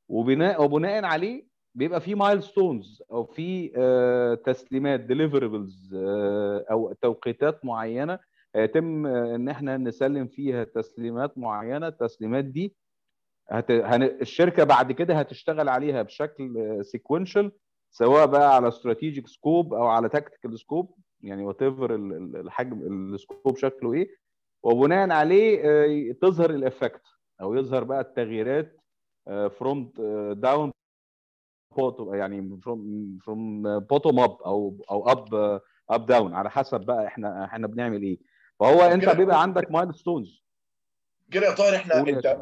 وبناء 0.09 0.63
وبناء 0.63 1.05
عليه 1.05 1.47
بيبقى 1.75 2.01
في 2.01 2.15
milestones 2.15 3.03
أو 3.11 3.23
في 3.25 3.71
آه، 3.77 4.33
تسليمات 4.35 4.99
deliverables 4.99 5.95
أو 6.71 6.93
توقيتات 7.01 7.65
معينة. 7.65 8.19
هيتم 8.55 9.05
آه، 9.05 9.35
إن 9.35 9.49
إحنا 9.49 9.77
نسلم 9.77 10.27
فيها 10.27 10.63
تسليمات 10.63 11.37
معينة. 11.37 11.87
التسليمات 11.87 12.45
دي 12.45 12.75
هت... 13.49 13.71
هن... 13.71 14.03
الشركة 14.03 14.63
بعد 14.63 14.91
كده 14.91 15.13
هتشتغل 15.19 15.69
عليها 15.69 16.01
بشكل 16.01 16.77
sequential 16.85 17.51
سواء 17.91 18.25
بقى 18.25 18.55
على 18.55 18.67
strategic 18.67 19.27
scope 19.27 19.73
أو 19.73 19.87
على 19.87 20.09
tactical 20.09 20.59
scope 20.59 20.95
يعني 21.21 21.43
whatever 21.45 21.95
الحجم 21.95 22.81
ال 23.13 23.20
scope 23.20 23.57
شكله 23.57 23.93
إيه. 23.93 24.09
وبناء 24.63 25.09
عليه 25.11 25.59
آه، 25.63 26.11
تظهر 26.21 26.49
ال 26.49 26.56
effect 26.56 27.01
أو 27.41 27.53
يظهر 27.55 27.83
بقى 27.83 28.01
التغييرات 28.01 28.77
from 29.59 29.91
down 30.33 30.71
يعني 32.13 32.59
from 32.63 33.17
from 33.25 33.79
bottom 33.79 34.19
up 34.19 34.41
أو 34.41 34.85
أو 34.91 35.09
up 35.09 35.61
up 35.89 36.05
down 36.05 36.33
على 36.33 36.49
حسب 36.49 36.79
بقى 36.81 37.07
إحنا 37.07 37.45
إحنا 37.45 37.67
بنعمل 37.67 38.03
إيه. 38.03 38.17
فهو 38.59 38.81
أنت 38.81 39.09
بيبقى 39.09 39.41
عندك 39.41 39.71
milestones 39.71 40.43
كده 41.31 41.45
يا 41.47 41.51
طاهر 41.55 41.75
إحنا 41.75 41.99
أنت 41.99 42.37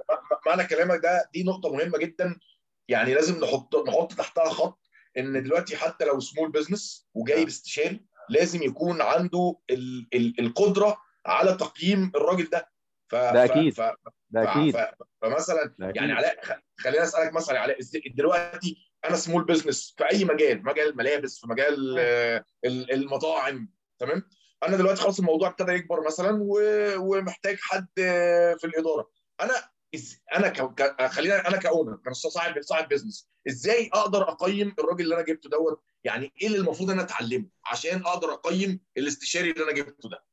معنى 0.48 0.64
كلامك 0.64 1.00
ده 1.04 1.30
دي 1.34 1.44
نقطة 1.44 1.74
مهمة 1.74 1.98
جدا. 1.98 2.40
يعني 2.88 3.14
لازم 3.14 3.44
نحط 3.44 3.76
نحط 3.88 4.14
تحتها 4.14 4.50
خط 4.50 4.80
إن 5.18 5.44
دلوقتي 5.44 5.78
حتى 5.78 6.06
لو 6.06 6.20
small 6.20 6.52
business 6.52 7.10
وجايب 7.14 7.48
استشاري 7.48 8.06
لازم 8.30 8.64
يكون 8.64 9.02
عنده 9.02 9.56
ال 9.70 10.08
ال 10.14 10.40
القدرة 10.40 10.98
على 11.26 11.54
تقييم 11.54 12.12
الراجل 12.16 12.50
ده. 12.50 12.70
ف 13.08 13.16
ده 13.16 13.44
أكيد. 13.46 13.74
ف 13.74 13.82
ده 14.30 14.44
أكيد. 14.52 14.78
ف- 14.78 14.94
فمثلا 15.22 15.76
ده 15.80 15.86
أكيد. 15.90 15.96
يعني 15.96 16.12
علاء 16.14 16.40
خليني 16.78 17.04
أسألك 17.04 17.34
مثلا 17.34 17.60
علاء 17.60 17.78
دلوقتي 18.16 18.78
أنا 19.08 19.16
small 19.16 19.44
business 19.46 19.96
في 19.98 20.12
اي 20.12 20.26
مجال 20.26 20.64
مجال 20.66 20.90
الملابس 20.90 21.40
في 21.40 21.48
مجال 21.48 21.96
آه، 22.00 22.46
ال- 22.66 22.92
المطاعم 22.94 23.70
تمام 24.00 24.24
أنا 24.64 24.78
دلوقتي 24.78 25.02
خلاص 25.02 25.20
الموضوع 25.20 25.48
ابتدى 25.48 25.72
يكبر 25.72 26.06
مثلا 26.06 26.40
ومحتاج 27.00 27.58
حد 27.62 27.88
آه، 28.00 28.54
في 28.54 28.68
الإدارة 28.68 29.12
أنا. 29.42 29.54
أنا 30.36 30.50
ك... 30.50 31.06
خلينا 31.08 31.48
أنا 31.48 31.58
ك 31.58 31.64
owner 31.64 31.96
كصاحب 32.06 32.62
صاحب 32.62 32.90
business 32.90 33.30
إزاي 33.48 33.90
أقدر 33.94 34.30
أقيم 34.30 34.76
الراجل 34.80 35.04
اللي 35.04 35.16
أنا 35.16 35.24
جبته 35.24 35.50
دوت 35.50 35.82
يعني 36.04 36.32
إيه 36.42 36.48
اللي 36.48 36.58
المفروض 36.58 36.92
أنا 36.92 37.02
أتعلمه 37.02 37.46
عشان 37.66 38.02
أقدر 38.06 38.34
أقيم 38.34 38.80
الاستشاري 38.98 39.52
اللي 39.52 39.64
أنا 39.64 39.72
جبته 39.72 40.10
ده 40.10 40.24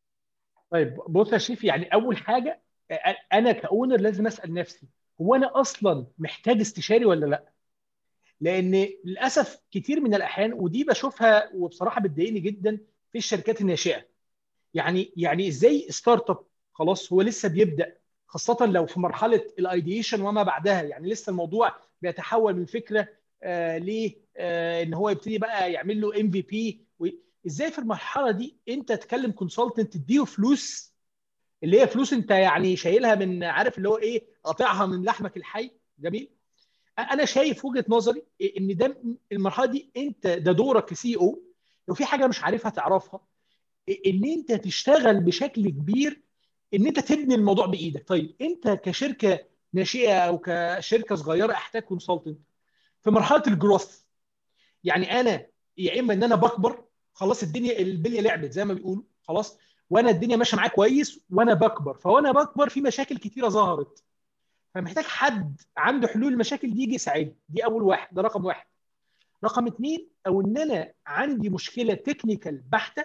طيب 0.71 0.97
بص 1.09 1.33
يا 1.33 1.39
شريف 1.39 1.65
يعني 1.65 1.95
أول 1.95 2.17
حاجة 2.17 2.63
أنا 3.33 3.53
ك 3.53 3.60
owner 3.60 3.97
لازم 3.97 4.27
أسأل 4.27 4.55
نفسي 4.55 4.89
هو 5.21 5.35
أنا 5.35 5.61
أصلا 5.61 6.07
محتاج 6.19 6.61
استشاري 6.61 7.05
ولا 7.05 7.27
لأ؟ 7.27 7.52
لأن 8.43 8.89
للاسف 9.05 9.61
كتير 9.71 10.01
من 10.01 10.15
الاحيان 10.15 10.53
ودي 10.53 10.85
بشوفها 10.85 11.51
وبصراحة 11.55 12.01
بتضايقني 12.01 12.41
جدا 12.41 12.79
في 13.13 13.19
الشركات 13.19 13.61
الناشئة. 13.61 14.07
يعني 14.75 15.13
يعني 15.17 15.49
إزاي 15.49 15.87
startup 15.91 16.45
خلاص 16.73 17.13
هو 17.13 17.23
لسه 17.23 17.49
بيبدأ 17.49 17.97
خاصة 18.27 18.67
لو 18.67 18.87
في 18.87 19.01
مرحلة 19.01 19.47
ال 19.59 19.66
ideation 19.66 20.21
وما 20.23 20.43
بعدها. 20.43 20.83
يعني 20.83 21.09
لسه 21.11 21.31
الموضوع 21.31 21.77
بيتحول 22.03 22.57
من 22.57 22.67
فكرة 22.67 23.09
آه 23.43 23.79
ل 23.79 24.13
آه 24.37 24.83
ان 24.83 24.95
هو 24.95 25.09
يبتدي 25.11 25.39
بقى 25.39 25.73
يعمل 25.73 26.01
له 26.01 26.21
MVP 26.21 26.87
إزاي 27.47 27.71
في 27.73 27.79
المرحلة 27.79 28.31
دي 28.31 28.57
انت 28.69 28.93
تكلم 28.93 29.31
consultant 29.33 29.93
تديه 29.93 30.25
فلوس 30.25 30.93
اللي 31.65 31.81
هي 31.81 31.87
فلوس 31.87 32.13
انت 32.13 32.31
يعني 32.31 32.77
شايلها 32.77 33.15
من 33.15 33.45
عارف 33.45 33.79
اللي 33.79 33.89
هو 33.89 33.99
إيه 33.99 34.27
قاطعها 34.45 34.87
من 34.87 35.05
لحمك 35.05 35.37
الحي؟ 35.37 35.71
جميل. 35.99 36.42
أنا 36.99 37.25
شايف 37.25 37.65
وجهة 37.65 37.85
نظري 37.89 38.23
إن 38.59 38.77
ده 38.77 39.03
المرحلة 39.33 39.67
دي 39.67 39.91
أنت 39.97 40.27
ده 40.27 40.53
دورك 40.53 40.85
ك 40.85 41.17
CEO 41.17 41.43
لو 41.89 41.95
في 41.95 42.05
حاجة 42.05 42.27
مش 42.27 42.43
عارفها 42.43 42.71
تعرفها 42.71 43.21
إن 44.07 44.25
أنت 44.25 44.53
تشتغل 44.53 45.21
بشكل 45.21 45.69
كبير 45.71 46.23
إن 46.75 46.87
أنت 46.87 47.01
تبني 47.01 47.35
الموضوع 47.35 47.67
بإيدك. 47.67 48.09
طيب 48.09 48.35
أنت 48.41 48.69
كشركة 48.69 49.39
ناشئة 49.73 50.19
أو 50.19 50.39
كشركة 50.45 51.15
صغيرة 51.15 51.53
أحتاج 51.53 51.83
consultant 51.83 52.39
في 53.01 53.11
مرحلة 53.11 53.43
ال 53.47 53.55
growth 53.55 54.01
يعني 54.85 55.21
أنا 55.21 55.47
يا 55.79 56.01
إما 56.01 56.15
إن 56.15 56.23
أنا 56.23 56.35
بكبر 56.35 56.85
خلاص 57.15 57.43
الدنيا 57.43 57.79
البليه 57.79 58.21
لعبت 58.21 58.53
زي 58.53 58.65
ما 58.65 58.75
بيقولوا 58.75 59.03
خلاص 59.23 59.59
وأنا 59.91 60.11
الدنيا 60.11 60.37
ماشية 60.37 60.57
معايا 60.57 60.71
كويس 60.71 61.21
وأنا 61.31 61.55
بكبر. 61.55 61.95
فوأنا 61.95 62.33
بكبر 62.33 62.69
في 62.69 62.81
مشاكل 62.81 63.19
كتيرة 63.19 63.49
ظهرت. 63.49 64.05
فمحتاج 64.75 65.05
حد 65.05 65.61
عنده 65.77 66.09
حلول 66.09 66.33
المشاكل 66.33 66.75
دي 66.75 66.83
يجي 66.83 66.95
يساعدني. 66.95 67.37
دي 67.49 67.65
أول 67.65 67.83
واحد 67.83 68.15
ده 68.15 68.23
رقم 68.23 68.45
واحد. 68.45 68.67
رقم 69.45 69.67
اثنين 69.67 70.09
أو 70.27 70.41
إن 70.41 70.59
أنا 70.59 70.93
عندي 71.07 71.51
مشكلة 71.51 71.95
technical 71.95 72.57
بحتة 72.59 73.05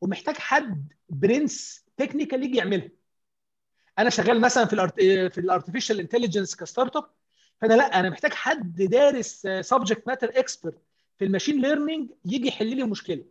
ومحتاج 0.00 0.36
حد 0.36 0.92
برنس 1.08 1.84
technical 1.96 2.42
يجي 2.44 2.58
يعملها. 2.58 2.88
أنا 3.98 4.10
شغال 4.10 4.40
مثلا 4.40 4.64
في 4.64 4.72
ال 4.72 4.79
art 4.79 5.00
في 5.32 5.38
ال 5.38 5.44
artificial 5.44 6.00
intelligence 6.00 6.52
ك 6.52 6.56
startup 6.56 7.10
فأنا 7.60 7.74
لأ 7.74 8.00
أنا 8.00 8.10
محتاج 8.10 8.32
حد 8.32 8.82
دارس 8.82 9.46
subject 9.60 10.06
matter 10.06 10.28
expert 10.38 10.82
في 11.18 11.24
ال 11.24 11.29
machine 11.29 11.60
learning 11.60 12.10
يجي 12.24 12.48
يحل 12.48 12.76
لي 12.76 12.84
مشكله 12.84 13.24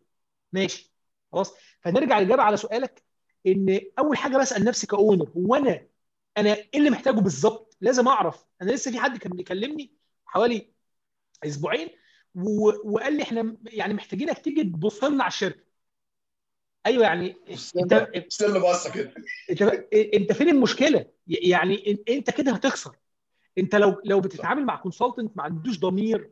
ماشي 0.53 0.93
خلاص. 1.31 1.53
فنرجع 1.81 2.19
للإجابة 2.19 2.43
على 2.43 2.57
سؤالك 2.57 3.03
إن 3.47 3.79
أول 3.99 4.17
حاجة 4.17 4.37
بسال 4.37 4.65
نفسي 4.65 4.87
ك 4.87 4.94
owner 4.94 5.29
هو 5.37 5.55
أنا 5.55 5.87
أنا 6.37 6.53
إيه 6.53 6.69
اللي 6.75 6.89
محتاجه 6.89 7.19
بالظبط؟ 7.19 7.77
لازم 7.81 8.07
أعرف. 8.07 8.45
أنا 8.61 8.71
لسه 8.71 8.91
في 8.91 8.99
حد 8.99 9.17
كان 9.17 9.31
بيكلمني 9.31 9.93
حوالي 10.25 10.69
أسبوعين 11.45 11.89
و... 12.35 12.71
وقال 12.91 13.17
لي 13.17 13.23
إحنا 13.23 13.57
يعني 13.65 13.93
محتاجينك 13.93 14.37
تيجي 14.37 14.63
تبص 14.63 15.03
لنا 15.03 15.23
على 15.23 15.31
الشركة. 15.31 15.65
أيوه 16.85 17.03
يعني 17.03 17.35
أنت 17.77 17.93
استنى 17.93 18.59
بصه 18.59 18.91
كده. 18.91 19.13
أنت 19.49 19.61
أنت 19.93 20.31
فين 20.31 20.49
المشكلة؟ 20.49 21.05
يعني 21.27 22.03
أنت 22.09 22.29
كده 22.29 22.51
هتخسر. 22.51 22.95
أنت 23.57 23.75
لو 23.75 24.01
لو 24.05 24.19
بتتعامل 24.21 24.65
مع 24.65 24.75
consultant 24.75 25.37
ما 25.37 25.43
عندوش 25.43 25.79
ضمير 25.79 26.29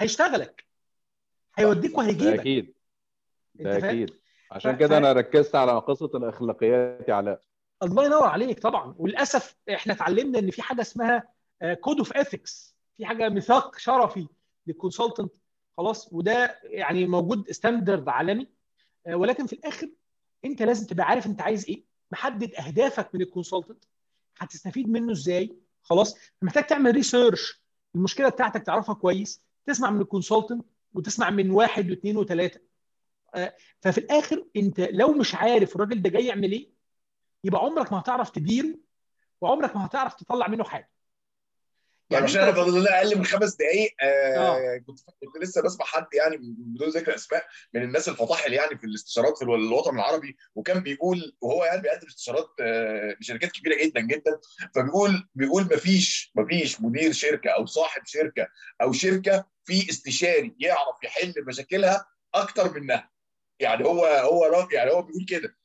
هيشتغلك. 0.00 0.64
هيوديك 1.58 1.98
وهيجيبك. 1.98 2.40
أكيد. 2.40 2.74
ده؟ 3.54 3.76
أكيد. 3.76 4.10
عشان 4.50 4.76
كده 4.76 4.96
أنا 4.98 5.12
ركزت 5.12 5.54
على 5.54 5.72
قصة 5.72 6.10
الأخلاقيات 6.14 7.08
يا 7.08 7.14
علاء 7.14 7.42
الله 7.82 8.04
ينور 8.04 8.24
عليك 8.26 8.58
طبعا. 8.60 8.94
وللأسف 8.98 9.56
إحنا 9.74 9.92
اتعلمنا 9.92 10.38
إن 10.38 10.50
في 10.50 10.62
حاجة 10.62 10.80
اسمها 10.80 11.28
code 11.80 11.98
of 11.98 12.12
ethics 12.12 12.76
في 12.96 13.06
حاجة 13.06 13.28
ميثاق 13.28 13.78
شرفي 13.78 14.26
لل 14.66 14.77
consultant 14.77 15.34
خلاص؟ 15.76 16.08
وده 16.12 16.60
يعني 16.64 17.06
موجود 17.06 17.50
standard 17.50 18.08
عالمي. 18.08 18.48
آه، 19.06 19.14
ولكن 19.16 19.46
في 19.46 19.52
الآخر 19.52 19.90
أنت 20.44 20.62
لازم 20.62 20.86
تبقى 20.86 21.06
عارف 21.06 21.26
أنت 21.26 21.42
عايز 21.42 21.66
إيه. 21.68 21.84
محدد 22.12 22.54
أهدافك 22.54 23.14
من 23.14 23.20
ال 23.20 23.26
consultant 23.26 23.84
هتستفيد 24.38 24.88
منه 24.88 25.12
إزاي؟ 25.12 25.56
خلاص؟ 25.82 26.16
محتاج 26.42 26.66
تعمل 26.66 26.94
research 26.94 27.62
المشكلة 27.94 28.28
بتاعتك 28.28 28.62
تعرفها 28.62 28.94
كويس. 28.94 29.42
تسمع 29.66 29.90
من 29.90 30.00
ال 30.00 30.06
consultant 30.06 30.64
وتسمع 30.94 31.30
من 31.30 31.50
واحد 31.50 31.90
واثنين 31.90 32.16
وثلاثة. 32.16 32.60
آه، 33.34 33.54
ففي 33.80 33.98
الآخر 33.98 34.44
أنت 34.56 34.80
لو 34.80 35.12
مش 35.12 35.34
عارف 35.34 35.76
الراجل 35.76 36.02
ده 36.02 36.10
جاي 36.10 36.26
يعمل 36.26 36.52
إيه 36.52 36.73
يبقى 37.44 37.60
عمرك 37.60 37.92
ما 37.92 38.00
هتعرف 38.00 38.30
تديره 38.30 38.74
وعمرك 39.40 39.76
ما 39.76 39.86
هتعرف 39.86 40.14
تطلع 40.14 40.48
منه 40.48 40.64
حاجة. 40.64 40.94
يعني 42.10 42.24
عشان 42.24 42.40
أنت 42.40 42.48
أنا 42.48 42.64
فاضل 42.64 42.80
لنا 42.80 42.98
أقل 42.98 43.18
من 43.18 43.24
خمس 43.24 43.54
دقائق 43.54 43.94
آه 44.02 44.36
آه. 44.36 44.78
كنت 44.86 45.00
كنت 45.00 45.42
لسه 45.42 45.62
بسمع 45.62 45.86
حد 45.86 46.06
يعني 46.14 46.36
بدون 46.40 46.88
ذكر 46.88 47.14
أسماء 47.14 47.46
من 47.74 47.82
الناس 47.82 48.08
الفطاحل 48.08 48.52
يعني 48.52 48.78
في 48.78 48.84
الاستشارات 48.84 49.38
في 49.38 49.44
الوطن 49.44 49.94
العربي 49.94 50.36
وكان 50.54 50.80
بيقول 50.80 51.36
وهو 51.40 51.64
يعني 51.64 51.82
بيقدم 51.82 52.06
استشارات 52.06 52.48
آه 52.60 53.16
لشركات 53.20 53.52
كبيرة 53.52 53.84
جدا 53.84 54.00
جدا 54.00 54.40
فبيقول 54.74 55.28
بيقول 55.34 55.62
مفيش 55.62 56.32
مفيش 56.34 56.80
مدير 56.80 57.12
شركة 57.12 57.50
أو 57.50 57.66
صاحب 57.66 58.02
شركة 58.06 58.48
أو 58.82 58.92
شركة 58.92 59.46
في 59.64 59.90
استشاري 59.90 60.54
يعرف 60.58 60.96
يحل 61.04 61.34
مشاكلها 61.46 62.06
أكتر 62.34 62.80
منها. 62.80 63.10
يعني 63.60 63.84
هو 63.84 64.04
هو 64.06 64.68
يعني 64.72 64.90
هو 64.90 65.02
بيقول 65.02 65.24
كده. 65.28 65.56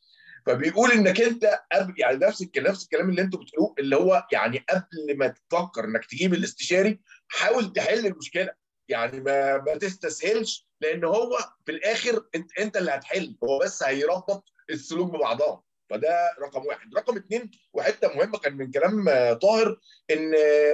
فبيقول 0.45 0.91
إنك 0.91 1.21
أنت 1.21 1.59
قبل 1.71 1.93
يعني 1.97 2.17
نفس 2.17 2.41
الكلام 2.41 2.71
نفس 2.71 2.83
الكلام 2.83 3.09
اللي 3.09 3.21
أنتوا 3.21 3.39
بتقولوه 3.39 3.75
اللي 3.79 3.95
هو 3.95 4.27
يعني 4.31 4.65
قبل 4.69 5.17
ما 5.17 5.27
تفكر 5.27 5.85
إنك 5.85 6.05
تجيب 6.05 6.33
الاستشاري 6.33 6.99
حاول 7.27 7.73
تحل 7.73 8.05
المشكلة. 8.05 8.49
يعني 8.89 9.19
ما 9.19 9.57
ما 9.57 9.77
تستسهلش 9.77 10.67
لأن 10.81 11.03
هو 11.03 11.37
في 11.65 11.71
الآخر 11.71 12.25
انت 12.35 12.59
أنت 12.59 12.77
اللي 12.77 12.91
هتحل. 12.91 13.37
هو 13.43 13.59
بس 13.59 13.83
هيربط 13.83 14.53
السلوك 14.69 15.11
ببعضها. 15.11 15.63
فده 15.89 16.29
رقم 16.41 16.65
واحد. 16.65 16.95
رقم 16.97 17.17
اثنين 17.17 17.51
وحتة 17.73 18.07
مهمة 18.15 18.37
كان 18.37 18.57
من 18.57 18.71
كلام 18.71 19.05
طاهر 19.33 19.79
إن 20.11 20.31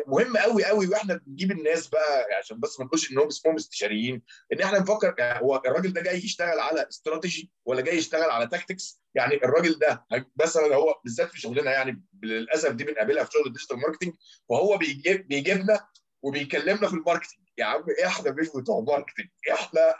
مهم 0.07 0.37
قوي 0.37 0.65
قوي 0.65 0.87
وإحنا 0.87 1.21
بنجيب 1.25 1.51
الناس 1.51 1.87
بقى 1.87 2.25
عشان 2.39 2.59
بس 2.59 2.79
ما 2.79 2.85
نقولش 2.85 3.11
إن 3.11 3.17
هم 3.17 3.27
اسمهم 3.27 3.55
استشاريين 3.55 4.21
إن 4.53 4.61
إحنا 4.61 4.79
نفكر 4.79 5.15
هو 5.21 5.61
الراجل 5.65 5.93
ده 5.93 6.01
جاي 6.01 6.17
يشتغل 6.17 6.59
على 6.59 6.87
استراتيجي 6.89 7.51
ولا 7.65 7.81
جاي 7.81 7.97
يشتغل 7.97 8.29
على 8.29 8.47
tactics 8.47 9.01
يعني 9.15 9.35
الراجل 9.35 9.79
ده 9.79 10.05
مثلا 10.41 10.75
هو 10.75 10.95
بالذات 11.03 11.29
في 11.31 11.41
شغلنا 11.41 11.71
يعني 11.71 12.03
للأسف 12.23 12.71
دي 12.71 12.83
بنقابلها 12.83 13.23
في 13.23 13.31
شغل 13.31 13.47
ال 13.47 13.51
digital 13.51 13.77
marketing 13.77 14.13
وهو 14.49 14.77
بيجيب 14.77 15.27
بيجيبنا 15.27 15.87
وبيكلمنا 16.21 16.87
في 16.87 16.93
ال 16.93 16.98
marketing 16.98 17.44
يا 17.57 17.65
عم 17.65 17.83
إحنا 18.05 18.31
مش 18.31 18.47
بتوع 18.55 18.79
marketing 18.79 19.27
إحنا 19.53 19.95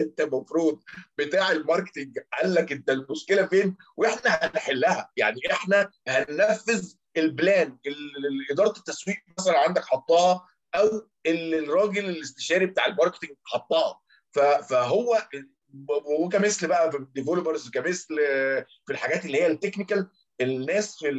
أنت 0.00 0.20
المفروض 0.20 0.82
بتاع 1.18 1.50
ال 1.52 1.59
marketing 1.59 2.18
قال 2.40 2.54
لك 2.54 2.72
أنت 2.72 2.90
المشكلة 2.90 3.46
فين؟ 3.46 3.76
وإحنا 3.96 4.30
هنحلها. 4.30 5.10
يعني 5.16 5.40
إحنا 5.52 5.90
هننفذ 6.08 6.94
ال 7.16 7.28
plan 7.28 7.78
اللي 7.86 8.46
إدارة 8.50 8.78
التسويق 8.78 9.16
مثلا 9.38 9.58
عندك 9.58 9.84
حطها 9.84 10.46
أو 10.74 11.08
اللي 11.26 11.58
الراجل 11.58 12.08
الاستشاري 12.08 12.66
بتاع 12.66 12.86
ال 12.86 12.90
marketing 12.90 13.30
حطها 13.44 14.00
فهو 14.68 15.28
وكمثل 16.18 16.66
بقى 16.68 16.90
في 16.90 16.96
ال 16.96 17.03
developers 17.03 17.70
كمثل 17.70 18.16
في 18.86 18.90
الحاجات 18.90 19.24
اللي 19.24 19.42
هي 19.42 19.46
ال 19.46 19.52
technical 19.52 20.10
الناس 20.40 20.96
في 20.98 21.10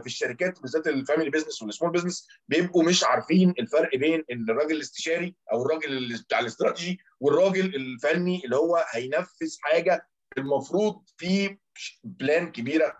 في 0.00 0.06
الشركات 0.06 0.60
بالذات 0.62 0.86
ال 0.86 0.92
family 0.92 1.30
business 1.30 1.62
وال 1.62 1.71
small 1.71 1.92
business 1.92 2.28
بيبقوا 2.48 2.82
مش 2.84 3.04
عارفين 3.04 3.54
الفرق 3.58 3.96
بين 3.96 4.24
الراجل 4.30 4.76
الاستشاري 4.76 5.34
أو 5.52 5.62
الراجل 5.62 6.18
بتاع 6.22 6.38
الاستراتيجي 6.40 6.98
والراجل 7.20 7.74
الفني 7.74 8.42
اللي 8.44 8.56
هو 8.56 8.84
هينفذ 8.90 9.56
حاجة 9.60 10.08
المفروض 10.38 11.02
في 11.16 11.58
plan 12.04 12.52
كبيرة 12.52 12.96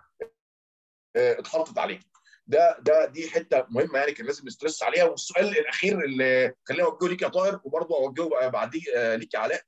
اتحطت 1.16 1.78
عليه. 1.78 2.00
ده 2.46 2.76
ده 2.80 3.06
دي 3.06 3.30
حتة 3.30 3.66
مهمة 3.70 3.98
يعني 3.98 4.12
كان 4.12 4.26
لازم 4.26 4.46
ن 4.46 4.51
stress 4.51 4.82
عليها. 4.82 5.04
والسؤال 5.04 5.58
الأخير 5.58 6.04
اللي 6.04 6.54
خليني 6.64 6.82
أوجهه 6.84 7.08
ليك 7.08 7.22
يا 7.22 7.28
طاهر 7.28 7.60
وبرضه 7.64 7.96
أوجهه 7.96 8.48
بعديه 8.48 9.16
ليك 9.16 9.34
يا 9.34 9.38
علاء 9.38 9.62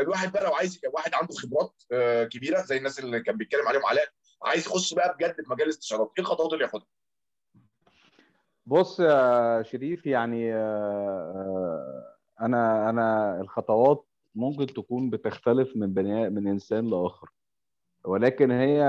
الواحد 0.00 0.32
بقى 0.32 0.44
لو 0.44 0.54
عايز 0.54 0.80
واحد 0.92 1.14
عنده 1.14 1.34
خبرات 1.34 1.74
كبيرة 2.32 2.62
زي 2.62 2.76
الناس 2.76 2.98
اللي 2.98 3.20
كان 3.22 3.36
بيتكلم 3.36 3.68
عليهم 3.68 3.86
علاء 3.86 4.08
عايز 4.42 4.66
يخش 4.66 4.94
بقى 4.94 5.14
بجد 5.14 5.34
في 5.44 5.50
مجال 5.52 5.62
الاستشارات 5.64 6.12
إيه 6.18 6.24
الخطوات 6.24 6.52
اللي 6.52 6.64
ياخدها؟ 6.64 6.86
بص 8.66 9.00
يا 9.00 9.62
شريف 9.62 10.06
يعني 10.06 10.54
أنا 12.40 12.90
أنا 12.90 13.40
الخطوات 13.40 14.04
ممكن 14.34 14.66
تكون 14.66 15.10
بتختلف 15.10 15.76
من 15.76 15.94
بني 15.94 16.30
من 16.30 16.46
إنسان 16.48 16.90
لآخر. 16.90 17.30
ولكن 18.04 18.50
هي 18.50 18.82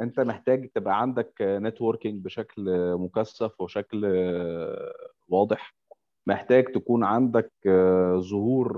أنت 0.00 0.20
محتاج 0.20 0.68
تبقى 0.68 1.00
عندك 1.00 1.34
نتوركينج 1.40 2.24
بشكل 2.24 2.64
مكثف 2.96 3.60
وشكل 3.60 4.04
واضح. 5.28 5.74
محتاج 6.26 6.64
تكون 6.72 7.04
عندك 7.04 7.52
ظهور 8.18 8.72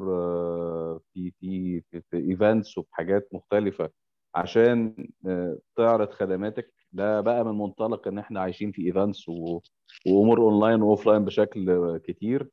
في 1.15 1.33
في 1.41 1.81
في, 1.81 2.01
في 2.11 2.17
events 2.17 2.79
وفي 2.79 2.89
حاجات 2.95 3.29
مختلفة. 3.33 3.91
عشان 4.35 4.95
تعرض 5.77 6.11
خدماتك. 6.11 6.73
ده 6.93 7.21
بقى 7.21 7.45
من 7.45 7.59
منطلق 7.59 8.09
إن 8.09 8.19
إحنا 8.19 8.41
عايشين 8.41 8.73
في 8.73 8.87
events 8.87 9.29
و... 9.29 9.61
وأمور 10.07 10.41
online 10.41 10.83
و 10.83 11.07
offline 11.07 11.25
بشكل 11.25 11.99
كتير. 11.99 12.49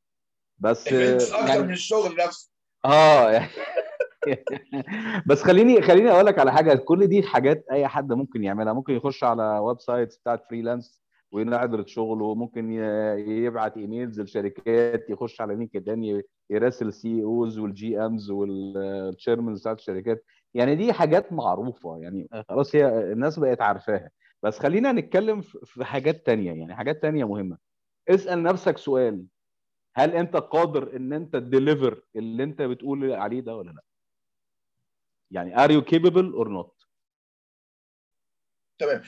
بس 0.59 0.87
أكتر 0.87 1.47
يعني... 1.47 1.63
من 1.63 1.71
الشغل 1.73 2.15
نفسه. 2.15 2.51
آه 2.85 3.31
يعني 3.31 3.49
بس 5.27 5.43
خليني 5.43 5.81
خليني 5.81 6.11
أقول 6.11 6.25
لك 6.25 6.39
على 6.39 6.51
حاجة. 6.51 6.75
كل 6.75 7.07
دي 7.07 7.23
حاجات 7.23 7.65
أي 7.71 7.87
حد 7.87 8.13
ممكن 8.13 8.43
يعملها. 8.43 8.73
ممكن 8.73 8.93
يخش 8.93 9.23
على 9.23 9.59
websites 9.59 10.17
بتاعت 10.17 10.43
freelance 10.49 11.01
ويعرض 11.31 11.87
شغله. 11.87 12.35
ممكن 12.35 12.71
يبعت 13.27 13.77
emails 13.77 14.21
للشركات 14.21 15.09
يخش 15.09 15.41
على 15.41 15.55
LinkedIn 15.55 16.21
يراسل 16.49 16.87
ال 16.87 17.23
CEOs 17.23 17.59
وال 17.59 17.99
GMs 17.99 18.31
وال 18.31 18.55
chairmans 18.55 19.61
بتاعت 19.61 19.79
الشركات. 19.79 20.25
يعني 20.53 20.75
دي 20.75 20.93
حاجات 20.93 21.33
معروفة 21.33 21.97
يعني 21.97 22.29
خلاص 22.49 22.75
هي 22.75 23.11
الناس 23.11 23.39
بقت 23.39 23.61
عارفاها. 23.61 24.11
بس 24.43 24.59
خلينا 24.59 24.91
نتكلم 24.91 25.41
في 25.41 25.85
حاجات 25.85 26.25
تانية 26.25 26.53
يعني 26.53 26.75
حاجات 26.75 27.01
تانية 27.01 27.27
مهمة. 27.27 27.57
اسأل 28.09 28.43
نفسك 28.43 28.77
سؤال. 28.77 29.25
هل 29.95 30.11
أنت 30.11 30.35
قادر 30.35 30.95
إن 30.95 31.13
أنت 31.13 31.33
ت 31.33 31.42
deliver 31.42 32.01
اللي 32.15 32.43
أنت 32.43 32.61
بتقول 32.61 33.11
عليه 33.13 33.41
ده 33.41 33.55
ولا 33.55 33.71
لأ؟ 33.71 33.81
يعني 35.31 35.55
are 35.55 35.69
you 35.69 35.85
capable 35.85 36.33
or 36.35 36.47
not? 36.49 36.85
تمام. 38.79 39.01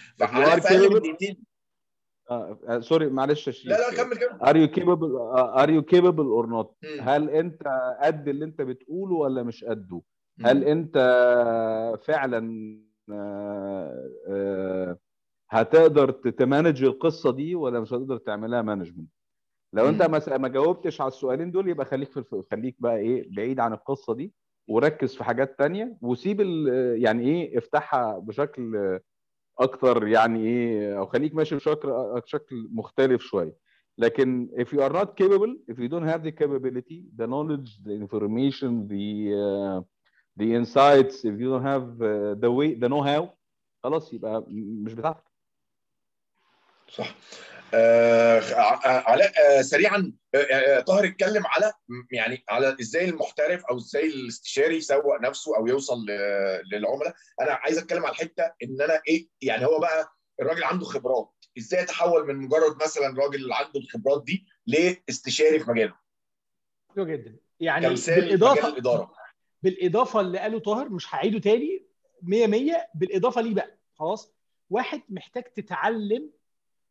آه 2.31 2.79
sorry 2.79 3.09
معلش 3.09 3.47
يا 3.47 3.53
لا 3.71 3.91
لا 3.91 3.97
كمل 3.97 4.17
كمل. 4.17 4.41
are 4.41 4.57
you 4.57 4.67
capable 4.67 5.17
are 5.35 5.69
you 5.69 5.81
capable 5.81 6.25
or 6.25 6.47
not 6.47 6.77
هل 7.01 7.29
أنت 7.29 7.63
قد 8.01 8.27
اللي 8.27 8.45
أنت 8.45 8.61
بتقوله 8.61 9.15
ولا 9.15 9.43
مش 9.43 9.63
قده. 9.63 10.01
هل 10.39 10.63
أنت 10.63 10.97
فعلا 12.03 12.77
آه 13.11 14.09
آه 14.27 14.97
هتقدر 15.49 16.11
ت 16.11 16.21
manage 16.21 16.83
القصة 16.83 17.31
دي 17.31 17.55
ولا 17.55 17.79
مش 17.79 17.93
هتقدر 17.93 18.17
تعملها 18.17 18.61
management؟ 18.61 19.09
لو 19.73 19.89
أنت 19.89 20.01
ما 20.01 20.37
ما 20.37 20.47
جاوبتش 20.47 21.01
على 21.01 21.07
السؤالين 21.07 21.51
دول 21.51 21.69
يبقى 21.69 21.85
خليك 21.85 22.11
في 22.11 22.43
خليك 22.51 22.75
بقى 22.79 22.97
إيه 22.97 23.27
بعيد 23.35 23.59
عن 23.59 23.73
القصة 23.73 24.13
دي 24.15 24.33
وركز 24.67 25.15
في 25.15 25.23
حاجات 25.23 25.59
تانية 25.59 25.97
وسيب 26.01 26.41
يعني 26.95 27.23
إيه 27.23 27.57
افتحها 27.57 28.19
بشكل 28.19 28.99
أكتر 29.59 30.07
يعني 30.07 30.39
إيه 30.47 30.97
أو 30.99 31.05
خليك 31.05 31.35
ماشي 31.35 31.55
بشكل 31.55 31.91
شكل 32.25 32.69
مختلف 32.71 33.21
شوية. 33.21 33.55
لكن 33.97 34.49
if 34.59 34.67
you 34.67 34.79
are 34.79 34.93
not 34.93 35.07
capable 35.23 35.73
if 35.73 35.77
you 35.77 35.87
don't 35.89 36.07
have 36.13 36.23
the 36.23 36.31
capability 36.31 37.03
the 37.19 37.27
knowledge 37.27 37.69
the 37.85 37.91
information 38.03 38.87
the 38.87 39.33
uh, 39.33 39.81
the 40.41 40.49
insights 40.59 41.15
if 41.29 41.35
you 41.41 41.47
don't 41.53 41.67
have 41.73 41.87
uh, 42.01 42.33
the 42.43 42.51
way 42.57 42.69
the 42.81 42.89
know 42.93 43.03
how 43.11 43.23
خلاص 43.83 44.13
يبقى 44.13 44.45
مش 44.49 44.93
بتاعتك. 44.93 45.23
صح. 46.89 47.15
آه 47.73 48.41
علاء 48.83 49.31
آه 49.39 49.61
سريعا 49.61 50.13
آه 50.35 50.79
طاهر 50.79 51.05
اتكلم 51.05 51.43
على 51.47 51.73
يعني 52.11 52.43
على 52.49 52.77
إزاي 52.81 53.09
المحترف 53.09 53.65
أو 53.65 53.77
إزاي 53.77 54.07
الاستشاري 54.07 54.75
يسوق 54.77 55.21
نفسه 55.21 55.57
أو 55.57 55.67
يوصل 55.67 56.05
للعملاء. 56.71 57.13
أنا 57.41 57.51
عايز 57.51 57.77
أتكلم 57.77 58.05
على 58.05 58.11
الحتة 58.11 58.43
إن 58.63 58.81
أنا 58.81 59.01
إيه 59.07 59.27
يعني 59.41 59.65
هو 59.65 59.79
بقى 59.79 60.11
الراجل 60.41 60.63
عنده 60.63 60.85
خبرات. 60.85 61.29
إزاي 61.57 61.83
يتحول 61.83 62.27
من 62.27 62.35
مجرد 62.35 62.75
مثلا 62.83 63.21
راجل 63.23 63.53
عنده 63.53 63.79
الخبرات 63.79 64.23
دي 64.23 64.45
لاستشاري 64.65 65.59
في 65.59 65.71
مجاله؟ 65.71 65.93
حلو 66.95 67.05
جدا. 67.05 67.35
يعني 67.59 67.87
بالاضافه 68.07 68.67
الإدارة. 68.67 69.20
بالإضافة 69.63 70.19
اللي 70.19 70.39
قاله 70.39 70.59
طاهر 70.59 70.89
مش 70.89 71.15
هعيده 71.15 71.39
تاني 71.39 71.85
100 72.21 72.47
100 72.47 72.87
بالإضافة 72.95 73.41
ليه 73.41 73.53
بقى؟ 73.53 73.77
خلاص. 73.95 74.31
واحد 74.69 75.01
محتاج 75.09 75.43
تتعلم 75.43 76.29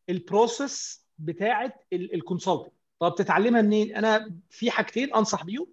ال 0.08 0.20
process 0.20 1.04
بتاعه 1.18 1.74
ال 1.92 2.00
consulting 2.00 2.72
طب 2.98 3.14
تتعلمها 3.18 3.62
منين؟ 3.62 3.96
أنا 3.96 4.34
في 4.50 4.70
حاجتين 4.70 5.14
أنصح 5.14 5.44
بيهم. 5.44 5.66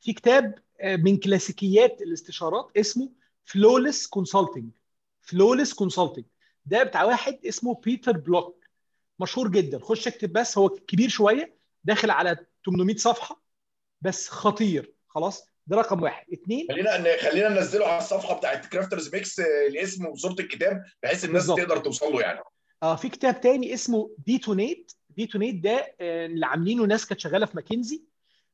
في 0.00 0.12
كتاب 0.12 0.54
من 0.84 1.16
كلاسيكيات 1.16 2.02
الاستشارات 2.02 2.70
اسمه 2.76 3.12
Flawless 3.44 4.06
Consulting 4.06 4.70
Flawless 5.20 5.72
Consulting 5.72 6.24
ده 6.66 6.82
بتاع 6.82 7.04
واحد 7.04 7.38
اسمه 7.46 7.74
بيتر 7.74 8.12
بلوك 8.16 8.64
مشهور 9.20 9.48
جدا. 9.48 9.78
خش 9.78 10.08
اكتب 10.08 10.32
بس 10.32 10.58
هو 10.58 10.68
كبير 10.68 11.08
شوية 11.08 11.54
داخل 11.84 12.10
على 12.10 12.46
800 12.66 12.96
صفحة 12.96 13.42
بس 14.00 14.28
خطير. 14.28 14.94
خلاص. 15.08 15.44
ده 15.68 15.76
رقم 15.76 16.02
واحد. 16.02 16.26
اثنين 16.32 16.66
خلينا 16.68 17.16
خلينا 17.16 17.48
ننزله 17.48 17.86
على 17.86 17.98
الصفحة 17.98 18.36
بتاعت 18.36 18.66
Crafters 18.66 19.14
Mix 19.14 19.40
الاسم 19.40 20.06
وصورة 20.06 20.36
الكتاب 20.40 20.84
بحيث 21.02 21.24
الناس 21.24 21.46
بالزبط. 21.46 21.58
تقدر 21.58 21.78
توصل 21.78 22.12
له 22.12 22.20
يعني. 22.20 22.40
آه 22.82 22.96
في 22.96 23.08
كتاب 23.08 23.40
تاني 23.40 23.74
اسمه 23.74 24.10
Detonate 24.26 24.92
Detonate 25.10 25.54
ده 25.54 25.94
اللي 26.00 26.46
عاملينه 26.46 26.84
ناس 26.84 27.06
كانت 27.06 27.20
شغالة 27.20 27.46
في 27.46 27.52
ماكنزي. 27.56 28.02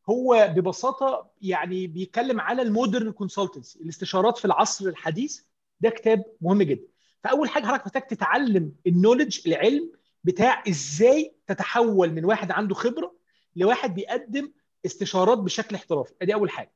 هو 0.09 0.53
ببساطة 0.57 1.31
يعني 1.43 1.87
بيتكلم 1.87 2.41
على 2.41 2.63
ال 2.63 2.70
modern 2.70 3.13
consultancy 3.13 3.79
الاستشارات 3.81 4.39
في 4.39 4.45
العصر 4.45 4.89
الحديث. 4.89 5.41
ده 5.81 5.91
كتاب 5.91 6.25
مهم 6.41 6.63
جدا. 6.63 6.87
فأول 7.25 7.49
حاجة 7.49 7.65
حضرتك 7.65 7.87
محتاج 7.87 8.07
تتعلم 8.07 8.73
ال 8.87 8.92
knowledge 8.92 9.41
العلم 9.47 9.93
بتاع 10.25 10.63
إزاي 10.69 11.35
تتحول 11.47 12.13
من 12.13 12.25
واحد 12.25 12.51
عنده 12.51 12.75
خبرة 12.75 13.15
لواحد 13.57 13.95
بيقدم 13.95 14.53
استشارات 14.87 15.39
بشكل 15.39 15.75
احترافي. 15.77 16.13
أدي 16.23 16.35
أول 16.35 16.51
حاجة. 16.51 16.73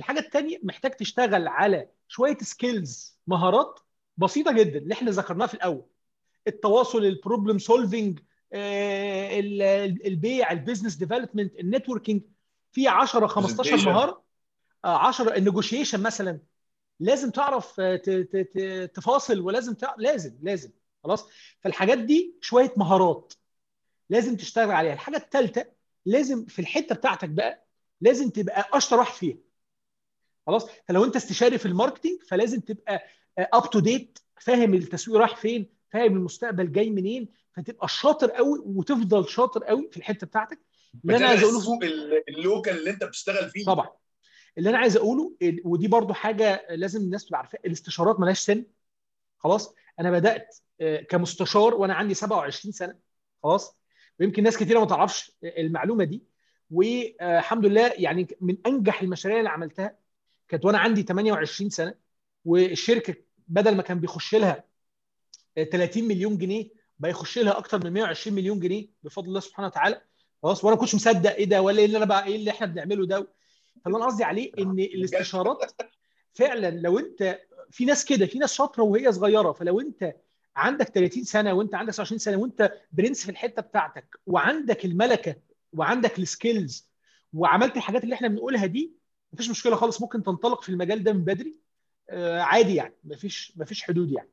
الحاجة 0.00 0.18
الثانية 0.20 0.58
محتاج 0.62 0.90
تشتغل 0.90 1.48
على 1.48 1.88
شوية 2.08 2.36
skills 2.38 3.18
مهارات 3.26 3.80
بسيطة 4.16 4.52
جدا 4.52 4.78
اللي 4.78 4.94
إحنا 4.94 5.10
ذكرناها 5.10 5.46
في 5.46 5.54
الأول. 5.54 5.84
التواصل 6.46 6.98
ال 7.04 7.11
problem 7.11 7.58
solving 7.58 8.18
البيع 10.06 10.52
ال 10.52 10.57
business 10.57 10.94
development 10.94 11.56
ال 11.60 11.66
networking 11.66 12.22
في 12.72 12.88
10 12.88 13.26
15 13.26 13.76
Presentation. 13.76 13.86
مهارة. 13.86 14.22
10 14.84 15.36
النيجوشيشن 15.36 16.02
مثلا. 16.02 16.40
لازم 17.00 17.30
تعرف 17.30 17.80
آه، 17.80 18.84
تفاصل 18.86 19.40
ولازم 19.40 19.74
تع... 19.74 19.94
لازم 19.98 20.38
لازم. 20.42 20.70
خلاص؟ 21.04 21.28
فالحاجات 21.60 21.98
دي 21.98 22.34
شوية 22.40 22.72
مهارات 22.76 23.32
لازم 24.10 24.36
تشتغل 24.36 24.70
عليها. 24.70 24.92
الحاجة 24.92 25.16
الثالثه 25.16 25.66
لازم 26.06 26.44
في 26.46 26.58
الحتة 26.58 26.94
بتاعتك 26.94 27.28
بقى 27.28 27.66
لازم 28.00 28.30
تبقى 28.30 28.68
أشطر 28.72 28.98
واحد 28.98 29.14
فيها. 29.14 29.36
خلاص؟ 30.50 30.68
فلو 30.88 31.04
انت 31.04 31.16
استشاري 31.16 31.58
في 31.58 31.66
ال 31.66 31.72
marketing 31.72 32.22
فلازم 32.22 32.60
تبقى 32.60 33.04
up 33.38 33.70
to 33.70 33.78
date 33.78 34.18
فاهم 34.40 34.74
التسويق 34.74 35.18
رايح 35.18 35.36
فين 35.36 35.66
فاهم 35.92 36.16
المستقبل 36.16 36.72
جاي 36.72 36.90
منين 36.90 37.28
فتبقى 37.56 37.88
شاطر 37.88 38.30
قوي 38.30 38.58
وتفضل 38.64 39.28
شاطر 39.28 39.64
قوي 39.64 39.88
في 39.90 39.96
الحتة 39.96 40.26
بتاعتك. 40.26 40.58
اللي 41.04 41.16
أنا 41.16 41.26
عايز 41.26 41.42
أقوله 41.44 41.78
ال 42.28 42.36
local 42.36 42.78
اللي 42.78 42.90
أنت 42.90 43.04
بتشتغل 43.04 43.50
فيه. 43.50 43.64
طبعا. 43.64 43.88
اللي 44.58 44.70
أنا 44.70 44.78
عايز 44.78 44.96
أقوله 44.96 45.32
ودي 45.64 45.88
برضو 45.88 46.12
حاجة 46.14 46.66
لازم 46.70 47.00
الناس 47.00 47.24
تبقى 47.26 47.38
عارفاها 47.38 47.60
الاستشارات 47.66 48.20
ملهاش 48.20 48.38
سن. 48.38 48.64
خلاص؟ 49.38 49.74
أنا 50.00 50.10
بدأت 50.10 50.56
آه، 50.80 51.00
كمستشار 51.02 51.74
وأنا 51.74 51.94
عندي 51.94 52.14
27 52.14 52.72
سنة. 52.72 52.94
خلاص؟ 53.42 53.76
ويمكن 54.20 54.42
ناس 54.42 54.56
كتيرة 54.56 54.80
ما 54.80 54.86
تعرفش 54.86 55.32
المعلومة 55.44 56.04
دي. 56.04 56.22
والحمد 56.70 57.66
لله 57.66 57.92
يعني 57.96 58.28
من 58.40 58.56
أنجح 58.66 59.02
المشاريع 59.02 59.38
اللي 59.38 59.50
عملتها 59.50 60.00
كانت 60.50 60.64
وأنا 60.64 60.78
عندي 60.78 61.02
28 61.02 61.70
سنة 61.70 61.94
والشركة 62.44 63.14
بدل 63.48 63.76
ما 63.76 63.82
كان 63.82 64.00
بيخش 64.00 64.34
لها 64.34 64.64
آه، 65.58 65.64
30 65.64 66.04
مليون 66.04 66.38
جنيه 66.38 66.68
بقى 66.98 67.10
يخش 67.10 67.38
لها 67.38 67.58
أكتر 67.58 67.84
من 67.84 67.92
120 67.92 68.36
مليون 68.36 68.60
جنيه 68.60 68.88
بفضل 69.02 69.28
الله 69.28 69.40
سبحانه 69.40 69.68
وتعالى. 69.68 70.00
خلاص 70.42 70.64
وأنا 70.64 70.74
ما 70.76 70.80
كنتش 70.80 70.94
مصدق 70.94 71.34
إيه 71.34 71.44
ده 71.44 71.62
ولا 71.62 71.78
إيه 71.78 71.84
اللي 71.84 71.96
أنا 71.96 72.04
بقى 72.04 72.26
إيه 72.26 72.36
اللي 72.36 72.50
إحنا 72.50 72.66
بنعمله 72.66 73.06
ده. 73.06 73.32
فاللي 73.84 73.96
أنا 73.98 74.06
قصدي 74.06 74.24
عليه 74.24 74.52
إن 74.58 74.78
الاستشارات 74.78 75.72
فعلا 76.34 76.70
لو 76.70 76.98
أنت 76.98 77.38
في 77.70 77.84
ناس 77.84 78.04
كده 78.04 78.26
في 78.26 78.38
ناس 78.38 78.54
شاطرة 78.54 78.82
وهي 78.82 79.12
صغيرة 79.12 79.52
فلو 79.52 79.80
أنت 79.80 80.14
عندك 80.56 80.88
30 80.88 81.24
سنة 81.24 81.52
وأنت 81.52 81.74
عندك 81.74 81.92
29 81.92 82.18
سنة 82.18 82.36
وأنت 82.36 82.72
برنس 82.92 83.24
في 83.24 83.30
الحتة 83.30 83.62
بتاعتك 83.62 84.16
وعندك 84.26 84.84
الملكة 84.84 85.36
وعندك 85.72 86.18
ال 86.18 86.28
skills 86.28 86.88
وعملت 87.32 87.76
الحاجات 87.76 88.04
اللي 88.04 88.14
إحنا 88.14 88.28
بنقولها 88.28 88.66
دي 88.66 88.99
مفيش 89.32 89.50
مشكلة 89.50 89.76
خالص 89.76 90.00
ممكن 90.00 90.22
تنطلق 90.22 90.62
في 90.62 90.68
المجال 90.68 91.04
ده 91.04 91.12
من 91.12 91.24
بدري. 91.24 91.56
آه 92.10 92.40
عادي 92.40 92.74
يعني 92.74 92.96
مفيش 93.04 93.52
مفيش 93.56 93.82
حدود 93.82 94.12
يعني. 94.12 94.30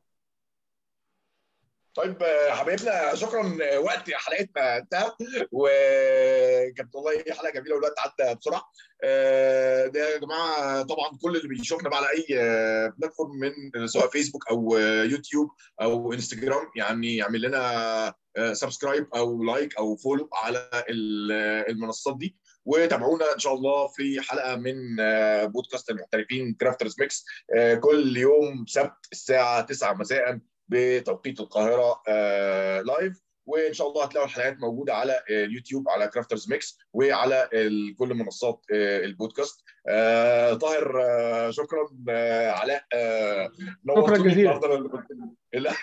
طيب 1.95 2.23
آه، 2.23 2.49
حبايبنا 2.53 3.15
شكرا 3.15 3.57
آه، 3.63 3.79
وقت 3.79 4.11
حلقتنا 4.11 4.77
انتهى 4.77 5.11
وكانت 5.51 6.95
والله 6.95 7.23
حلقة 7.29 7.49
جميلة 7.51 7.75
والوقت 7.75 7.95
عدى 7.99 8.35
بسرعة. 8.35 8.71
ده 9.93 10.09
يا 10.13 10.17
جماعة 10.17 10.81
طبعا 10.83 11.17
كل 11.21 11.35
اللي 11.37 11.47
بيشوفنا 11.47 11.89
بقى 11.89 11.97
على 11.99 12.07
أي 12.09 12.25
platform 12.97 13.31
من 13.39 13.87
سواء 13.87 14.07
فيسبوك 14.09 14.47
أو 14.49 14.77
يوتيوب 15.03 15.49
أو 15.81 16.13
إنستجرام 16.13 16.71
يعني 16.75 17.15
يعمل 17.17 17.41
لنا 17.41 18.13
subscribe 18.53 19.07
أو 19.15 19.43
like 19.43 19.77
أو 19.77 19.95
follow 19.95 20.29
على 20.33 20.69
ال- 20.89 21.31
المنصات 21.71 22.17
دي. 22.17 22.37
وتابعونا 22.67 23.33
إن 23.33 23.39
شاء 23.39 23.53
الله 23.53 23.87
في 23.87 24.21
حلقة 24.21 24.55
من 24.55 24.99
آه، 24.99 25.45
بودكاست 25.45 25.89
المحترفين 25.89 26.53
Crafters 26.53 26.95
Mix 26.99 27.25
آه، 27.57 27.73
كل 27.75 28.17
يوم 28.17 28.65
سبت 28.67 28.93
الساعة 29.11 29.61
9 29.61 29.93
مساء 29.93 30.39
بتوقيت 30.67 31.39
القاهرة 31.39 32.01
آه، 32.07 32.81
live 32.81 33.21
وإن 33.45 33.73
شاء 33.73 33.87
الله 33.87 34.03
هتلاقوا 34.03 34.27
الحلقات 34.27 34.59
موجودة 34.59 34.93
على 34.95 35.13
آه، 35.13 35.45
اليوتيوب 35.45 35.89
على 35.89 36.07
Crafters 36.07 36.49
Mix 36.51 36.77
وعلى 36.93 37.49
كل 37.97 38.13
منصات 38.13 38.61
آه، 38.73 38.99
البودكاست. 39.05 39.63
آه، 39.89 40.53
طاهر 40.53 41.01
آه، 41.03 41.49
شكرا 41.51 41.87
آه، 42.09 42.51
علاء 42.51 42.83
آه، 42.93 43.51
نورتوني 43.85 44.29
جزيلا. 44.29 44.59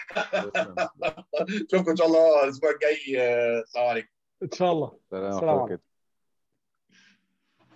اشوفكم 1.70 1.90
إن 1.90 1.96
شاء 1.96 2.06
الله 2.06 2.44
الأسبوع 2.44 2.70
الجاي 2.70 3.20
آه، 3.20 3.60
السلام 3.60 3.86
عليكم. 3.88 4.08
إن 4.42 4.50
شاء 4.52 4.72
الله. 4.72 4.98
سلام 5.10 5.28
السلام 5.30 5.58
عليكم 5.58 5.82